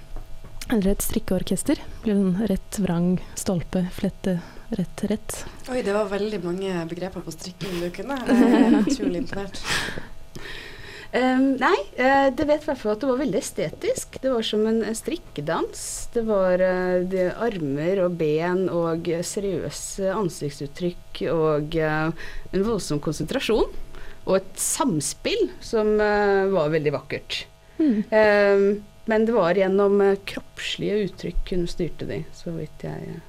eller 0.71 0.95
et 0.95 1.05
strikkeorkester. 1.05 1.81
Blir 2.05 2.15
det 2.15 2.23
sånn 2.23 2.49
rett, 2.51 2.79
vrang, 2.85 3.11
stolpe, 3.39 3.85
flette, 3.93 4.39
rett, 4.73 5.05
rett? 5.11 5.43
Oi, 5.69 5.83
det 5.85 5.93
var 5.97 6.09
veldig 6.13 6.41
mange 6.45 6.87
begreper 6.91 7.25
på 7.25 7.35
strikking 7.35 7.83
du 7.83 7.91
kunne. 7.95 8.17
Jeg 8.31 8.65
er 8.71 8.81
utrolig 8.81 9.25
imponert. 9.25 9.63
Um, 11.13 11.59
nei, 11.61 11.77
eh, 12.01 12.31
det 12.33 12.47
vet 12.49 12.63
i 12.65 12.69
hvert 12.71 12.79
fall 12.81 12.95
at 12.95 13.03
det 13.03 13.09
var 13.11 13.19
veldig 13.21 13.41
estetisk. 13.43 14.15
Det 14.23 14.31
var 14.33 14.47
som 14.49 14.63
en 14.65 14.79
en 14.81 14.97
strikkedans. 14.97 15.83
Det 16.15 16.23
var 16.25 16.63
uh, 16.65 17.05
de 17.05 17.27
armer 17.37 18.01
og 18.07 18.17
ben 18.17 18.65
og 18.73 19.11
eh, 19.13 19.21
seriøse 19.21 20.09
ansiktsuttrykk 20.09 21.21
og 21.35 21.77
uh, 21.77 22.31
en 22.57 22.65
voldsom 22.65 23.03
konsentrasjon. 23.05 23.69
Og 24.27 24.39
et 24.39 24.55
samspill 24.61 25.51
som 25.65 25.97
eh, 26.01 26.47
var 26.53 26.71
veldig 26.73 26.95
vakkert. 26.95 27.45
Mm. 27.79 28.03
Ehm, 28.11 28.67
men 29.05 29.27
det 29.27 29.35
var 29.35 29.59
gjennom 29.59 30.01
eh, 30.01 30.19
kroppslige 30.25 31.01
uttrykk 31.09 31.55
hun 31.57 31.69
styrte 31.71 32.07
de, 32.07 32.23
så 32.37 32.55
vidt 32.55 32.85
jeg 32.87 33.21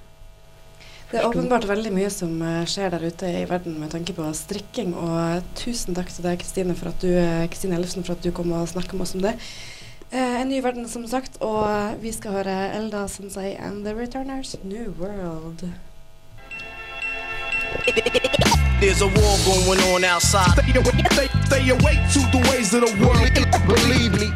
Det 1.10 1.22
er 1.22 1.28
åpenbart 1.28 1.66
veldig 1.70 1.94
mye 1.96 2.12
som 2.14 2.36
eh, 2.46 2.66
skjer 2.70 2.94
der 2.94 3.08
ute 3.10 3.32
i 3.42 3.46
verden 3.50 3.80
med 3.82 3.94
tanke 3.94 4.14
på 4.18 4.28
strikking. 4.38 4.94
Og 4.94 5.54
tusen 5.58 5.98
takk 5.98 6.14
til 6.14 6.28
deg, 6.28 6.42
Kristine, 6.42 6.78
Ellefsen, 6.78 8.06
for 8.06 8.14
at 8.14 8.24
du 8.26 8.30
kom 8.36 8.54
og 8.54 8.70
snakket 8.70 8.94
med 8.98 9.08
oss 9.08 9.16
om 9.18 9.26
det. 9.26 9.34
Eh, 10.14 10.42
en 10.42 10.50
ny 10.50 10.62
verden, 10.62 10.86
som 10.90 11.08
sagt, 11.10 11.42
og 11.42 11.98
vi 12.04 12.14
skal 12.14 12.38
høre 12.38 12.58
Elda 12.78 13.08
Sensei 13.10 13.56
and 13.58 13.82
The 13.86 13.98
Returners 13.98 14.56
New 14.62 14.94
World. 15.02 15.66
There's 18.84 19.02
a 19.02 19.08
war 19.08 19.38
going 19.48 19.80
on 19.94 20.04
outside. 20.04 20.52
Stay 20.60 20.78
awake, 20.78 21.08
stay, 21.14 21.28
stay 21.46 21.70
awake 21.70 22.04
to 22.12 22.20
the 22.36 22.40
ways 22.52 22.74
of 22.74 22.82
the 22.82 22.92
world. 23.00 23.32
Believe 23.66 24.12
me. 24.20 24.28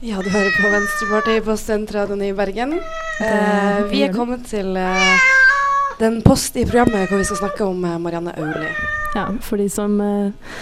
Ja, 0.00 0.16
du 0.22 0.30
hører 0.30 0.62
på 0.62 0.68
Venstrepartiet 0.68 1.44
på 1.44 1.56
Studentradioen 1.56 2.22
i 2.22 2.32
Bergen. 2.32 2.72
Eh, 3.20 3.84
vi 3.88 4.02
er 4.02 4.12
kommet 4.12 4.44
til 4.46 4.76
eh, 4.76 5.24
den 5.98 6.20
post 6.22 6.56
i 6.56 6.66
programmet 6.66 7.08
hvor 7.08 7.22
vi 7.22 7.24
skal 7.30 7.40
snakke 7.46 7.64
om 7.64 7.84
eh, 7.84 7.96
Marianne 7.98 8.34
Auli. 8.36 8.68
Ja, 9.14 9.24
for 9.40 9.56
de 9.56 9.70
som 9.72 9.96
eh, 10.04 10.52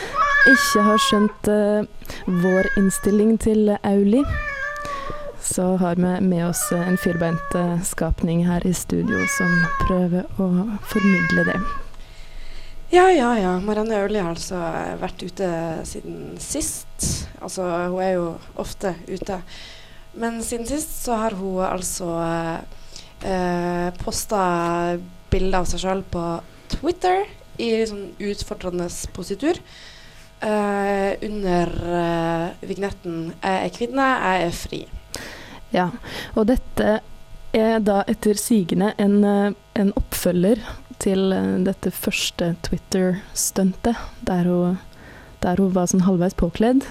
ikke 0.46 0.86
har 0.86 1.02
skjønt 1.08 1.50
eh, 1.50 2.14
vår 2.46 2.70
innstilling 2.78 3.34
til 3.42 3.74
Auli, 3.82 4.22
så 5.42 5.76
har 5.76 5.96
vi 5.96 6.20
med 6.20 6.46
oss 6.48 6.72
eh, 6.72 6.88
en 6.88 6.98
firbeint 6.98 7.54
eh, 7.54 7.82
skapning 7.82 8.46
her 8.46 8.66
i 8.66 8.74
studio 8.74 9.20
som 9.36 9.52
prøver 9.86 10.26
å 10.40 10.48
formidle 10.90 11.44
det. 11.52 11.58
Ja, 12.90 13.10
ja, 13.12 13.34
ja. 13.38 13.58
Marianne 13.60 13.98
Auli 14.00 14.20
har 14.22 14.32
altså 14.32 14.56
eh, 14.56 14.94
vært 15.00 15.22
ute 15.22 15.48
siden 15.88 16.38
sist. 16.40 17.26
Altså, 17.40 17.66
hun 17.92 18.00
er 18.00 18.14
jo 18.16 18.30
ofte 18.56 18.94
ute. 19.08 19.42
Men 20.18 20.40
siden 20.42 20.66
sist 20.66 21.02
så 21.04 21.18
har 21.20 21.36
hun 21.36 21.60
altså 21.66 22.08
eh, 23.22 23.88
posta 24.00 24.40
bilder 25.28 25.60
av 25.60 25.68
seg 25.68 25.84
sjøl 25.84 26.02
på 26.08 26.24
Twitter 26.78 27.26
i 27.60 27.70
sånn 27.86 28.08
utfordrende 28.24 28.88
positur. 29.14 29.60
Eh, 30.40 31.12
under 31.26 31.72
eh, 31.98 32.68
vignetten 32.70 33.34
'Jeg 33.42 33.64
er 33.64 33.74
kvinne, 33.74 34.06
jeg 34.22 34.46
er 34.46 34.54
fri'. 34.54 34.86
Ja, 35.74 35.90
og 36.34 36.48
dette 36.48 37.00
er 37.56 37.80
da 37.80 38.02
etter 38.08 38.38
sigende 38.40 38.92
en, 39.00 39.24
eh, 39.24 39.52
en 39.74 39.92
oppfølger 39.96 40.60
til 41.02 41.32
eh, 41.32 41.56
dette 41.64 41.92
første 41.94 42.54
Twitter-stuntet, 42.66 43.96
der, 44.20 44.48
der 45.44 45.62
hun 45.62 45.74
var 45.76 45.90
sånn 45.90 46.06
halvveis 46.06 46.36
påkledd, 46.38 46.86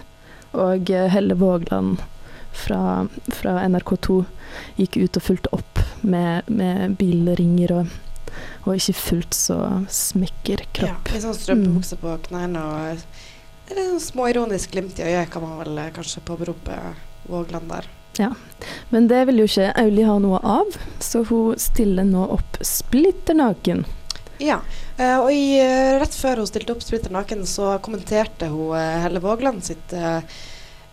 og 0.53 0.89
eh, 0.89 1.09
Helle 1.13 1.37
Vågland 1.37 2.01
fra, 2.57 3.05
fra 3.33 3.59
NRK2 3.67 4.23
gikk 4.81 4.97
ut 4.97 5.19
og 5.19 5.25
fulgte 5.25 5.53
opp 5.57 5.83
med, 6.01 6.47
med 6.49 6.97
bilringer 6.97 7.73
og, 7.81 7.97
og 8.65 8.77
ikke 8.77 8.97
fullt 8.97 9.37
så 9.37 9.59
smekker 9.93 10.65
kropp. 10.71 11.09
Ja, 11.09 11.13
litt 11.13 11.25
sånn 11.25 11.37
strømpebukse 11.37 11.99
på 12.01 12.17
knærne 12.29 12.63
og 12.63 12.93
et 12.95 13.05
små 13.67 13.99
småironisk 13.99 14.71
glimt 14.71 14.99
i 15.01 15.09
øyet 15.09 15.29
kan 15.33 15.43
man 15.43 15.57
vel 15.59 15.81
kanskje 15.93 16.23
påberope 16.25 16.77
Vågland 17.27 17.67
der. 17.67 17.89
Men 18.89 19.07
det 19.11 19.25
vil 19.29 19.43
jo 19.43 19.47
ikke 19.49 19.71
Auli 19.77 20.05
ha 20.07 20.17
noe 20.21 20.39
av, 20.41 20.77
så 21.03 21.23
hun 21.27 21.57
stiller 21.61 22.07
nå 22.07 22.25
opp 22.37 22.59
splitter 22.65 23.37
naken. 23.37 23.85
Ja, 24.37 24.59
eh, 24.97 25.17
og 25.17 25.31
i, 25.33 25.57
eh, 25.59 25.97
rett 25.99 26.13
før 26.13 26.41
hun 26.41 26.49
stilte 26.49 26.75
opp 26.75 26.83
splitter 26.85 27.13
naken, 27.13 27.45
så 27.49 27.77
kommenterte 27.83 28.49
hun 28.51 28.75
eh, 28.77 28.99
Helle 29.03 29.21
Vågland 29.23 29.65
sitt 29.65 29.93
eh, 29.93 30.21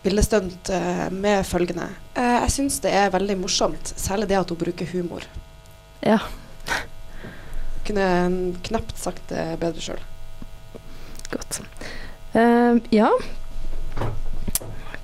bildestunt 0.05 0.69
med 1.17 1.47
følgende. 1.49 1.87
Jeg 2.13 2.51
syns 2.53 2.75
det 2.85 2.91
er 2.93 3.13
veldig 3.15 3.39
morsomt, 3.41 3.89
særlig 3.97 4.27
det 4.29 4.37
at 4.37 4.51
hun 4.53 4.59
bruker 4.61 4.91
humor. 4.91 5.25
Ja. 6.05 6.19
Kunne 7.89 8.09
knapt 8.69 9.01
sagt 9.01 9.33
det 9.33 9.47
bedre 9.63 9.81
sjøl. 9.81 10.03
Godt. 11.33 11.63
Ja. 12.93 13.09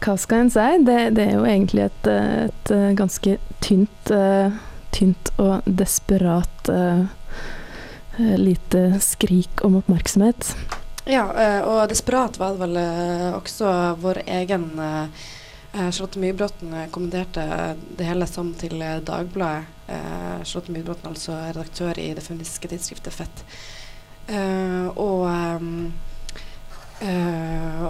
Hva 0.00 0.16
skal 0.16 0.46
en 0.46 0.50
si? 0.50 0.66
Det, 0.86 0.98
det 1.16 1.26
er 1.28 1.34
jo 1.36 1.44
egentlig 1.44 1.82
et, 1.84 2.06
et 2.08 2.70
eh, 2.72 2.90
ganske 2.96 3.34
tynt, 3.60 4.12
eh, 4.14 4.54
tynt 4.96 5.32
og 5.36 5.66
desperat 5.68 6.70
eh, 6.72 7.02
lite 8.40 8.84
skrik 9.04 9.60
om 9.66 9.76
oppmerksomhet. 9.80 10.54
Ja, 11.08 11.24
og 11.64 11.88
desperat 11.90 12.36
var 12.38 12.54
det 12.54 12.60
vel 12.60 12.76
også 13.34 13.70
vår 13.98 14.20
egen 14.28 14.66
Charlotte 15.72 16.20
Mybråten 16.20 16.74
kommenterte 16.92 17.46
det 17.96 18.04
hele 18.04 18.28
som 18.28 18.52
til 18.60 18.76
Dagbladet. 19.08 19.64
Charlotte 20.44 20.74
Mybråten, 20.74 21.08
altså 21.08 21.38
redaktør 21.48 21.98
i 21.98 22.10
det 22.14 22.22
feministiske 22.22 22.70
tidsskriftet 22.70 23.16
Fett. 23.16 23.42
Og 25.00 25.24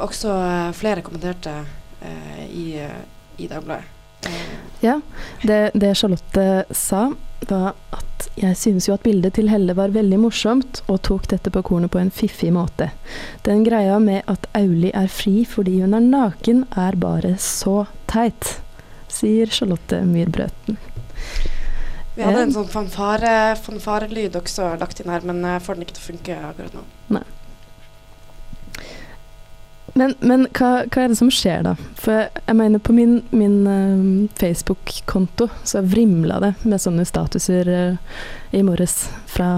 også 0.07 0.39
flere 0.79 1.05
kommenterte 1.05 1.59
i, 2.03 2.67
eh, 2.81 3.01
i 3.37 3.49
Dagbladet. 3.51 3.85
Eh, 4.27 4.57
Ja, 4.81 5.01
det, 5.43 5.71
det 5.75 5.95
Charlotte 5.97 6.65
sa, 6.71 7.11
var 7.49 7.75
at 7.93 8.29
jeg 8.41 8.57
synes 8.57 8.89
jo 8.89 8.95
at 8.95 9.05
bildet 9.05 9.35
til 9.37 9.51
Helle 9.53 9.75
var 9.77 9.93
veldig 9.93 10.19
morsomt, 10.23 10.81
og 10.89 11.03
tok 11.05 11.29
dette 11.33 11.53
på 11.53 11.63
kornet 11.67 11.93
på 11.93 12.01
en 12.01 12.13
fiffig 12.13 12.53
måte. 12.53 12.91
Den 13.45 13.65
greia 13.65 13.99
med 14.01 14.25
at 14.31 14.49
Auli 14.57 14.93
er 14.97 15.09
fri 15.13 15.45
fordi 15.49 15.81
hun 15.83 15.97
er 15.97 16.05
naken, 16.05 16.65
er 16.77 16.97
bare 17.01 17.35
så 17.41 17.85
teit, 18.09 18.59
sier 19.09 19.53
Charlotte 19.53 20.01
Myrbrøten. 20.07 20.79
vi 22.15 22.23
hadde 22.25 22.47
en 22.47 22.55
sånn 22.55 22.69
fanfare, 22.73 23.57
fanfarelyd 23.61 24.37
også 24.41 24.75
lagt 24.81 25.01
inn 25.01 25.13
her, 25.13 25.25
men 25.25 25.45
jeg 25.45 25.65
får 25.67 25.77
den 25.77 25.87
ikke 25.87 25.99
til 25.99 26.05
å 26.05 26.11
funke 26.13 26.41
akkurat 26.53 26.81
nå. 26.81 26.87
Men, 30.01 30.15
men 30.25 30.47
hva, 30.57 30.87
hva 30.89 31.03
er 31.03 31.11
det 31.13 31.19
som 31.19 31.29
skjer 31.29 31.67
da? 31.67 31.75
For 32.01 32.23
jeg 32.33 32.57
mener 32.57 32.81
på 32.81 32.95
min, 32.97 33.19
min 33.37 33.59
uh, 33.69 34.31
Facebook-konto 34.41 35.51
så 35.69 35.83
vrimla 35.85 36.39
det 36.41 36.55
med 36.63 36.81
sånne 36.81 37.05
statuser 37.05 37.69
uh, 37.69 38.23
i 38.57 38.63
morges 38.65 39.11
fra, 39.29 39.51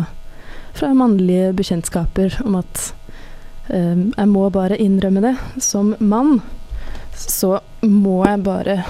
fra 0.74 0.90
mannlige 0.98 1.52
bekjentskaper 1.60 2.40
om 2.42 2.58
at 2.58 2.88
uh, 3.70 4.02
jeg 4.02 4.28
må 4.32 4.48
bare 4.50 4.80
innrømme 4.82 5.22
det. 5.28 5.36
Som 5.62 5.94
mann 6.02 6.40
så 7.14 7.60
må 7.86 8.24
jeg 8.26 8.42
bare 8.42 8.80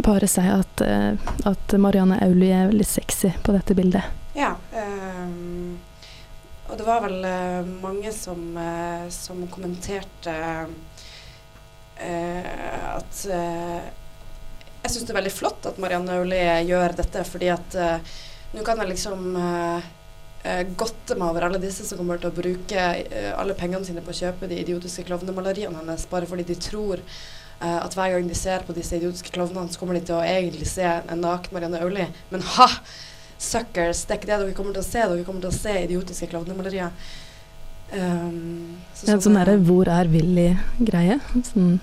bare 0.00 0.30
si 0.30 0.40
at, 0.48 0.80
at 0.80 1.72
Marianne 1.76 2.16
Auli 2.24 2.48
er 2.54 2.70
veldig 2.70 2.86
sexy 2.88 3.34
på 3.44 3.52
dette 3.52 3.74
bildet. 3.76 4.06
Ja. 4.38 4.54
ehm, 4.72 5.74
og 6.70 6.78
det 6.78 6.86
var 6.86 7.02
vel 7.02 7.24
eh, 7.26 7.70
mange 7.82 8.12
som, 8.14 8.40
eh, 8.56 9.06
som 9.12 9.42
kommenterte 9.50 10.34
eh, 11.98 12.90
at 12.94 13.24
Jeg 14.80 14.92
syns 14.92 15.04
det 15.04 15.12
er 15.12 15.18
veldig 15.18 15.34
flott 15.34 15.66
at 15.68 15.80
Marianne 15.82 16.14
Auli 16.16 16.38
gjør 16.68 16.94
dette, 17.02 17.24
fordi 17.28 17.50
at 17.52 17.74
nå 18.54 18.62
kan 18.64 18.80
jeg 18.80 18.88
liksom 18.94 19.36
godte 20.80 21.18
meg 21.20 21.26
over 21.26 21.44
alle 21.44 21.60
disse 21.60 21.84
som 21.84 22.00
kommer 22.00 22.16
til 22.16 22.30
å 22.30 22.34
bruke 22.38 22.86
alle 23.36 23.56
pengene 23.58 23.84
sine 23.84 24.00
på 24.00 24.14
å 24.14 24.16
kjøpe 24.22 24.48
de 24.48 24.56
idiotiske 24.62 25.04
klovnemaleriene 25.04 25.82
hennes 25.82 26.06
bare 26.08 26.30
fordi 26.30 26.46
de 26.48 26.56
tror 26.56 27.02
uh, 27.04 27.78
at 27.84 27.92
hver 27.92 28.14
gang 28.14 28.32
de 28.32 28.38
ser 28.40 28.64
på 28.64 28.72
disse 28.72 28.96
idiotiske 28.96 29.34
klovnene, 29.34 29.68
så 29.68 29.82
kommer 29.82 29.98
de 29.98 30.06
til 30.08 30.16
å 30.16 30.24
egentlig 30.24 30.68
se 30.72 30.86
en 30.88 31.20
naken 31.20 31.52
Marianne 31.52 31.84
Auli. 31.84 32.08
Men 32.32 32.48
ha! 32.56 32.70
Suckers, 33.40 34.04
det 34.04 34.14
er 34.14 34.20
ikke 34.20 34.28
det 34.28 34.38
dere 34.42 34.54
kommer 34.56 34.76
til 34.76 34.82
å 34.82 34.86
se. 34.86 35.00
Dere 35.00 35.24
kommer 35.24 35.44
til 35.46 35.50
å 35.52 35.56
se 35.56 35.76
idiotiske 35.86 36.28
klovnemalerier. 36.28 36.90
Um, 37.90 38.76
så 38.94 39.08
Ja, 39.08 39.16
sånn, 39.18 39.38
derre 39.38 39.56
'hvor 39.58 39.88
er 39.88 40.10
Willy'-greie. 40.12 41.16
Sånn, 41.48 41.80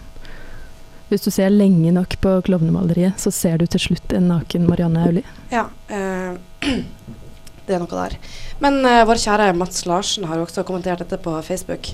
hvis 1.10 1.26
du 1.26 1.32
ser 1.32 1.50
lenge 1.50 1.92
nok 1.92 2.16
på 2.22 2.36
klovnemaleriet, 2.44 3.18
så 3.20 3.32
ser 3.34 3.58
du 3.58 3.66
til 3.66 3.80
slutt 3.80 4.14
en 4.14 4.30
naken 4.30 4.68
Marianne 4.68 5.04
Auli. 5.08 5.24
Ja. 5.52 5.66
uh, 5.90 6.38
det 7.68 7.76
er 7.76 7.80
noe 7.80 7.88
der. 7.88 8.18
Men 8.62 8.86
uh, 8.86 9.04
vår 9.10 9.20
kjære 9.26 9.56
Mats 9.58 9.86
Larsen 9.86 10.28
har 10.30 10.38
jo 10.38 10.46
også 10.46 10.64
kommentert 10.64 11.00
dette 11.00 11.18
på 11.18 11.42
Facebook. 11.42 11.90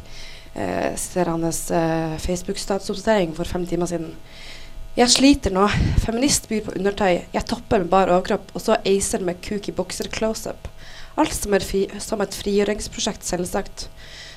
Uh, 0.53 0.91
ser 0.99 1.31
hans 1.31 1.71
uh, 1.71 2.17
Facebook-statsoppdatering 2.19 3.33
for 3.33 3.45
fem 3.45 3.65
timer 3.65 3.87
siden. 3.89 4.11
Jeg 4.93 5.09
sliter 5.09 5.49
nå. 5.49 5.63
Feminist 6.03 6.43
byr 6.51 6.59
på 6.67 6.73
undertøy. 6.77 7.23
Jeg 7.33 7.45
topper 7.49 7.81
med 7.81 7.89
bar 7.89 8.11
overkropp, 8.13 8.51
og 8.53 8.61
så 8.61 8.75
acer 8.85 9.23
med 9.25 9.39
kuk 9.41 9.65
i 9.65 9.73
bokser 9.73 10.05
close-up. 10.13 10.67
Alt 11.17 11.33
som, 11.33 11.55
fri, 11.65 11.87
som 11.97 12.21
et 12.21 12.35
frigjøringsprosjekt, 12.37 13.25
selvsagt. 13.25 13.87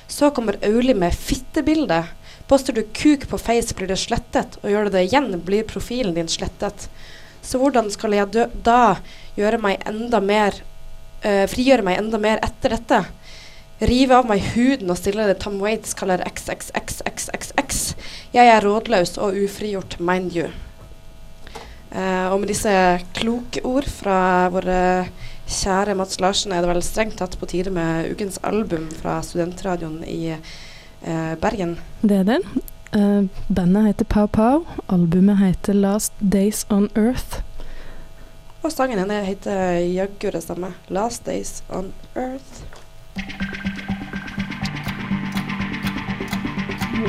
Så 0.09 0.31
kommer 0.33 0.57
Auli 0.65 0.95
med 0.97 1.13
fittebilde. 1.13 1.99
Poster 2.49 2.73
du 2.73 2.81
kuk 2.89 3.27
på 3.29 3.37
Face, 3.37 3.77
blir 3.77 3.91
det 3.91 3.99
slettet, 4.01 4.57
og 4.63 4.73
gjør 4.73 4.89
du 4.89 4.95
det 4.95 5.05
igjen, 5.05 5.29
blir 5.45 5.67
profilen 5.69 6.17
din 6.17 6.31
slettet. 6.31 6.87
Så 7.45 7.61
hvordan 7.61 7.93
skal 7.93 8.17
jeg 8.17 8.49
da 8.65 8.81
gjøre 9.37 9.61
meg 9.61 9.85
enda 9.85 10.23
mer 10.25 10.57
eh, 11.21 11.45
Frigjøre 11.51 11.85
meg 11.85 12.01
enda 12.01 12.17
mer 12.17 12.41
etter 12.41 12.73
dette? 12.73 13.03
Rive 13.77 14.15
av 14.17 14.25
meg 14.25 14.41
huden 14.55 14.89
og 14.89 14.97
stille 14.97 15.27
det 15.29 15.37
Tom 15.43 15.59
Waits 15.61 15.93
kaller 15.97 16.23
XXXXXX. 16.25 17.81
Jeg 18.33 18.49
er 18.49 18.63
rådløs 18.65 19.19
og 19.21 19.37
ufrigjort, 19.37 19.99
mind 20.01 20.33
you. 20.33 20.47
Uh, 21.91 22.33
og 22.33 22.41
med 22.41 22.49
disse 22.49 22.71
kloke 23.15 23.61
ord 23.65 23.85
fra 23.89 24.49
våre 24.51 24.79
kjære 25.47 25.93
Mats 25.95 26.17
Larsen 26.19 26.51
er 26.51 26.65
det 26.65 26.71
vel 26.71 26.81
strengt 26.83 27.19
tatt 27.21 27.37
på 27.39 27.47
tide 27.47 27.71
med 27.71 28.09
ukens 28.11 28.41
album 28.43 28.89
fra 28.97 29.19
studentradioen 29.23 30.01
i 30.09 30.33
uh, 30.33 31.35
Bergen. 31.41 31.77
Det 32.01 32.23
er 32.23 32.25
det. 32.27 32.39
Uh, 32.97 33.29
bandet 33.47 33.91
heter 33.91 34.09
Pow 34.09 34.25
Pow. 34.25 34.65
Albumet 34.89 35.37
heter 35.37 35.77
Last 35.77 36.17
Days 36.19 36.65
On 36.73 36.89
Earth. 36.97 37.43
Og 38.65 38.73
sangen 38.73 38.99
henne 38.99 39.21
heter 39.23 39.77
jaggu 39.85 40.31
det 40.33 40.43
samme. 40.43 40.73
'Last 40.89 41.25
Days 41.25 41.63
On 41.69 41.93
Earth'. 42.15 42.76
Du 46.97 47.03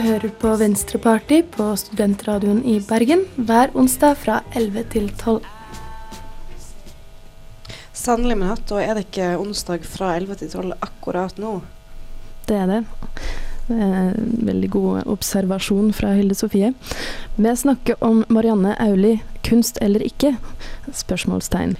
hører 0.00 0.30
på 0.40 0.54
Venstreparty 0.56 1.42
på 1.52 1.66
Studentradioen 1.76 2.62
i 2.64 2.78
Bergen 2.80 3.26
hver 3.36 3.68
onsdag 3.76 4.16
fra 4.22 4.38
11 4.56 4.86
til 4.94 5.10
12. 5.20 5.44
Sannelig 7.92 8.38
min 8.40 8.48
hatt, 8.48 8.72
og 8.72 8.80
er 8.80 8.96
det 8.96 9.04
ikke 9.10 9.34
onsdag 9.36 9.84
fra 9.84 10.14
11 10.16 10.40
til 10.40 10.54
12 10.72 10.78
akkurat 10.80 11.36
nå? 11.36 11.58
Det 12.48 12.56
er 12.56 12.72
det. 12.72 12.97
Er 13.70 14.14
veldig 14.48 14.70
god 14.72 15.06
observasjon 15.12 15.90
fra 15.92 16.14
Hilde 16.16 16.34
Sofie. 16.34 16.70
Vi 17.36 17.56
snakker 17.56 17.98
om 18.04 18.22
Marianne 18.32 18.74
Auli, 18.80 19.18
kunst 19.44 19.78
eller 19.84 20.00
ikke? 20.06 20.36
Spørsmålstegn. 20.92 21.76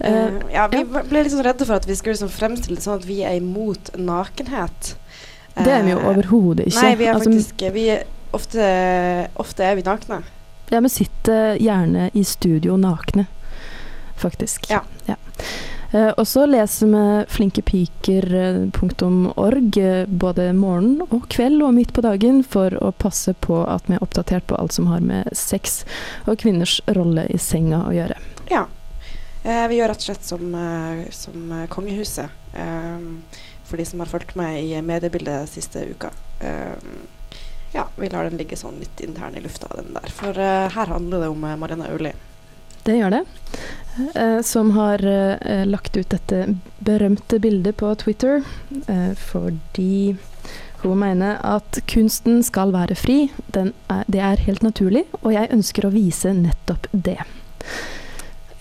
Eh, 0.00 0.12
Eh, 0.12 0.30
ja, 0.54 0.66
vi 0.72 0.78
ja. 0.80 1.02
ble 1.04 1.22
sånn 1.28 1.44
redde 1.44 1.66
for 1.68 1.76
at 1.76 1.84
vi 1.86 1.94
skulle 1.94 2.14
liksom 2.16 2.30
fremstille 2.32 2.78
det 2.78 2.82
sånn 2.86 3.02
at 3.02 3.04
vi 3.04 3.18
er 3.22 3.36
imot 3.36 3.90
nakenhet. 4.00 4.94
det 5.60 5.68
er 5.68 5.82
vi 5.84 5.90
jo 5.90 5.98
Eh, 5.98 6.08
overhodet 6.08 6.66
ikke. 6.66 6.82
Nei, 6.82 6.94
vi 6.96 7.04
er 7.04 7.14
Altså, 7.14 7.30
faktisk 7.30 7.64
vi 7.74 7.88
er, 7.88 8.04
ofte, 8.32 9.28
ofte 9.36 9.60
er 9.64 9.74
vi 9.76 9.82
nakne. 9.82 10.22
Ja, 10.70 10.80
vi 10.80 10.88
sitter 10.88 11.56
gjerne 11.60 12.10
i 12.14 12.22
studio 12.24 12.76
nakne, 12.76 13.26
faktisk. 14.16 14.70
Ja. 14.70 14.80
Eh, 15.06 15.14
og 15.92 16.26
så 16.28 16.46
leser 16.46 16.86
vi 16.86 17.24
flinkepiker.org 17.34 19.78
eh, 19.82 20.06
både 20.06 20.52
morgen 20.54 21.02
og 21.08 21.28
kveld 21.32 21.62
og 21.66 21.74
midt 21.74 21.92
på 21.96 22.00
dagen 22.06 22.44
for 22.46 22.70
å 22.78 22.92
passe 22.92 23.34
på 23.42 23.64
at 23.66 23.82
vi 23.90 23.94
er 23.98 24.04
oppdatert 24.04 24.46
på 24.46 24.54
alt 24.60 24.72
som 24.76 24.86
har 24.92 25.00
med 25.02 25.24
sex 25.36 25.84
og 26.26 26.38
kvinners 26.42 26.80
rolle 26.94 27.24
i 27.26 27.38
senga 27.42 27.78
å 27.88 27.92
gjøre. 27.96 28.16
Ja. 28.52 28.64
Eh, 29.42 29.68
vi 29.72 29.76
gjør 29.80 29.88
rett 29.90 30.02
og 30.02 30.06
slett 30.10 30.24
som, 30.26 30.54
eh, 30.54 31.10
som 31.16 31.52
eh, 31.58 31.68
kongehuset. 31.72 32.28
eh, 32.54 32.98
for 33.70 33.78
de 33.78 33.86
som 33.86 34.00
har 34.02 34.10
fulgt 34.10 34.34
med 34.34 34.64
i 34.64 34.82
mediebildet 34.82 35.48
siste 35.48 35.84
uka. 35.86 36.10
Eh, 36.40 36.74
ja, 37.72 37.86
vi 37.96 38.08
lar 38.08 38.26
den 38.26 38.40
ligge 38.40 38.58
sånn 38.58 38.80
litt 38.82 39.00
intern 39.04 39.36
i 39.38 39.42
lufta, 39.44 39.70
den 39.78 39.94
der. 39.94 40.10
For 40.10 40.34
uh, 40.34 40.66
her 40.74 40.90
handler 40.90 41.22
det 41.22 41.28
om 41.30 41.44
eh, 41.46 41.56
Marianne. 41.56 41.86
Det 42.86 42.96
gjør 42.96 43.18
det. 43.18 43.24
Eh, 44.14 44.42
som 44.42 44.70
har 44.70 45.04
eh, 45.04 45.66
lagt 45.66 45.96
ut 45.96 46.10
dette 46.10 46.54
berømte 46.78 47.38
bildet 47.38 47.76
på 47.76 47.94
Twitter 47.94 48.42
eh, 48.86 49.14
fordi 49.18 50.16
Hun 50.80 50.98
mener 51.02 51.36
at 51.44 51.82
kunsten 51.90 52.38
skal 52.42 52.70
være 52.72 52.94
fri, 52.96 53.26
den 53.52 53.74
er, 53.92 54.06
det 54.08 54.20
er 54.24 54.40
helt 54.46 54.62
naturlig, 54.64 55.02
og 55.20 55.34
jeg 55.34 55.50
ønsker 55.52 55.84
å 55.84 55.90
vise 55.92 56.32
nettopp 56.32 56.86
det. 56.92 57.18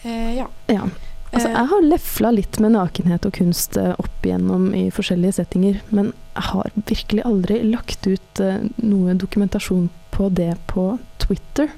Eh, 0.03 0.35
ja. 0.35 0.49
Ja. 0.67 0.89
Altså, 1.31 1.47
jeg 1.47 1.69
har 1.71 1.85
lefla 1.85 2.33
litt 2.35 2.59
med 2.59 2.73
nakenhet 2.75 3.23
og 3.23 3.37
kunst 3.37 3.77
opp 3.79 4.27
igjennom 4.27 4.73
i 4.75 4.89
forskjellige 4.91 5.37
settinger, 5.37 5.79
men 5.95 6.11
jeg 6.33 6.47
har 6.49 6.75
virkelig 6.75 7.23
aldri 7.29 7.61
lagt 7.69 8.09
ut 8.09 8.43
noe 8.81 9.15
dokumentasjon 9.15 9.87
på 10.11 10.27
det 10.35 10.57
på 10.67 10.89
Twitter. 11.23 11.71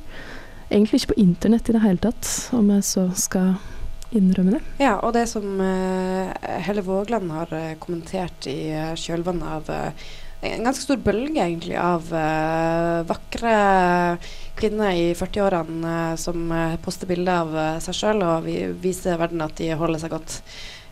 Egentlig 0.71 1.01
ikke 1.01 1.13
på 1.13 1.21
internett 1.21 1.69
i 1.69 1.75
det 1.75 1.83
hele 1.83 1.99
tatt, 1.99 2.31
om 2.55 2.71
jeg 2.71 2.87
så 2.87 3.05
skal 3.19 3.53
innrømme 4.15 4.55
det. 4.55 4.61
Ja, 4.79 4.97
og 5.03 5.13
det 5.15 5.25
som 5.31 5.45
uh, 5.59 6.31
Helle 6.63 6.83
Vågland 6.83 7.31
har 7.31 7.51
eh, 7.55 7.77
kommentert 7.79 8.47
i 8.47 8.71
eh, 8.75 8.95
kjølvannet 8.99 9.47
av 9.47 9.71
eh, 9.71 10.11
en 10.41 10.63
ganske 10.65 10.83
stor 10.83 10.97
bølge 10.97 11.43
egentlig 11.43 11.77
av 11.77 12.07
uh, 12.09 13.05
vakre 13.05 13.55
kvinner 14.57 14.97
i 14.97 15.11
40-årene 15.17 15.95
uh, 16.13 16.19
som 16.19 16.47
uh, 16.49 16.77
poster 16.81 17.09
bilder 17.09 17.43
av 17.43 17.57
eh, 17.57 17.81
seg 17.85 17.97
sjøl 17.97 18.23
og 18.25 18.47
vi 18.47 18.55
viser 18.81 19.19
verden 19.21 19.43
at 19.45 19.53
de 19.61 19.69
holder 19.77 20.01
seg 20.01 20.15
godt 20.15 20.39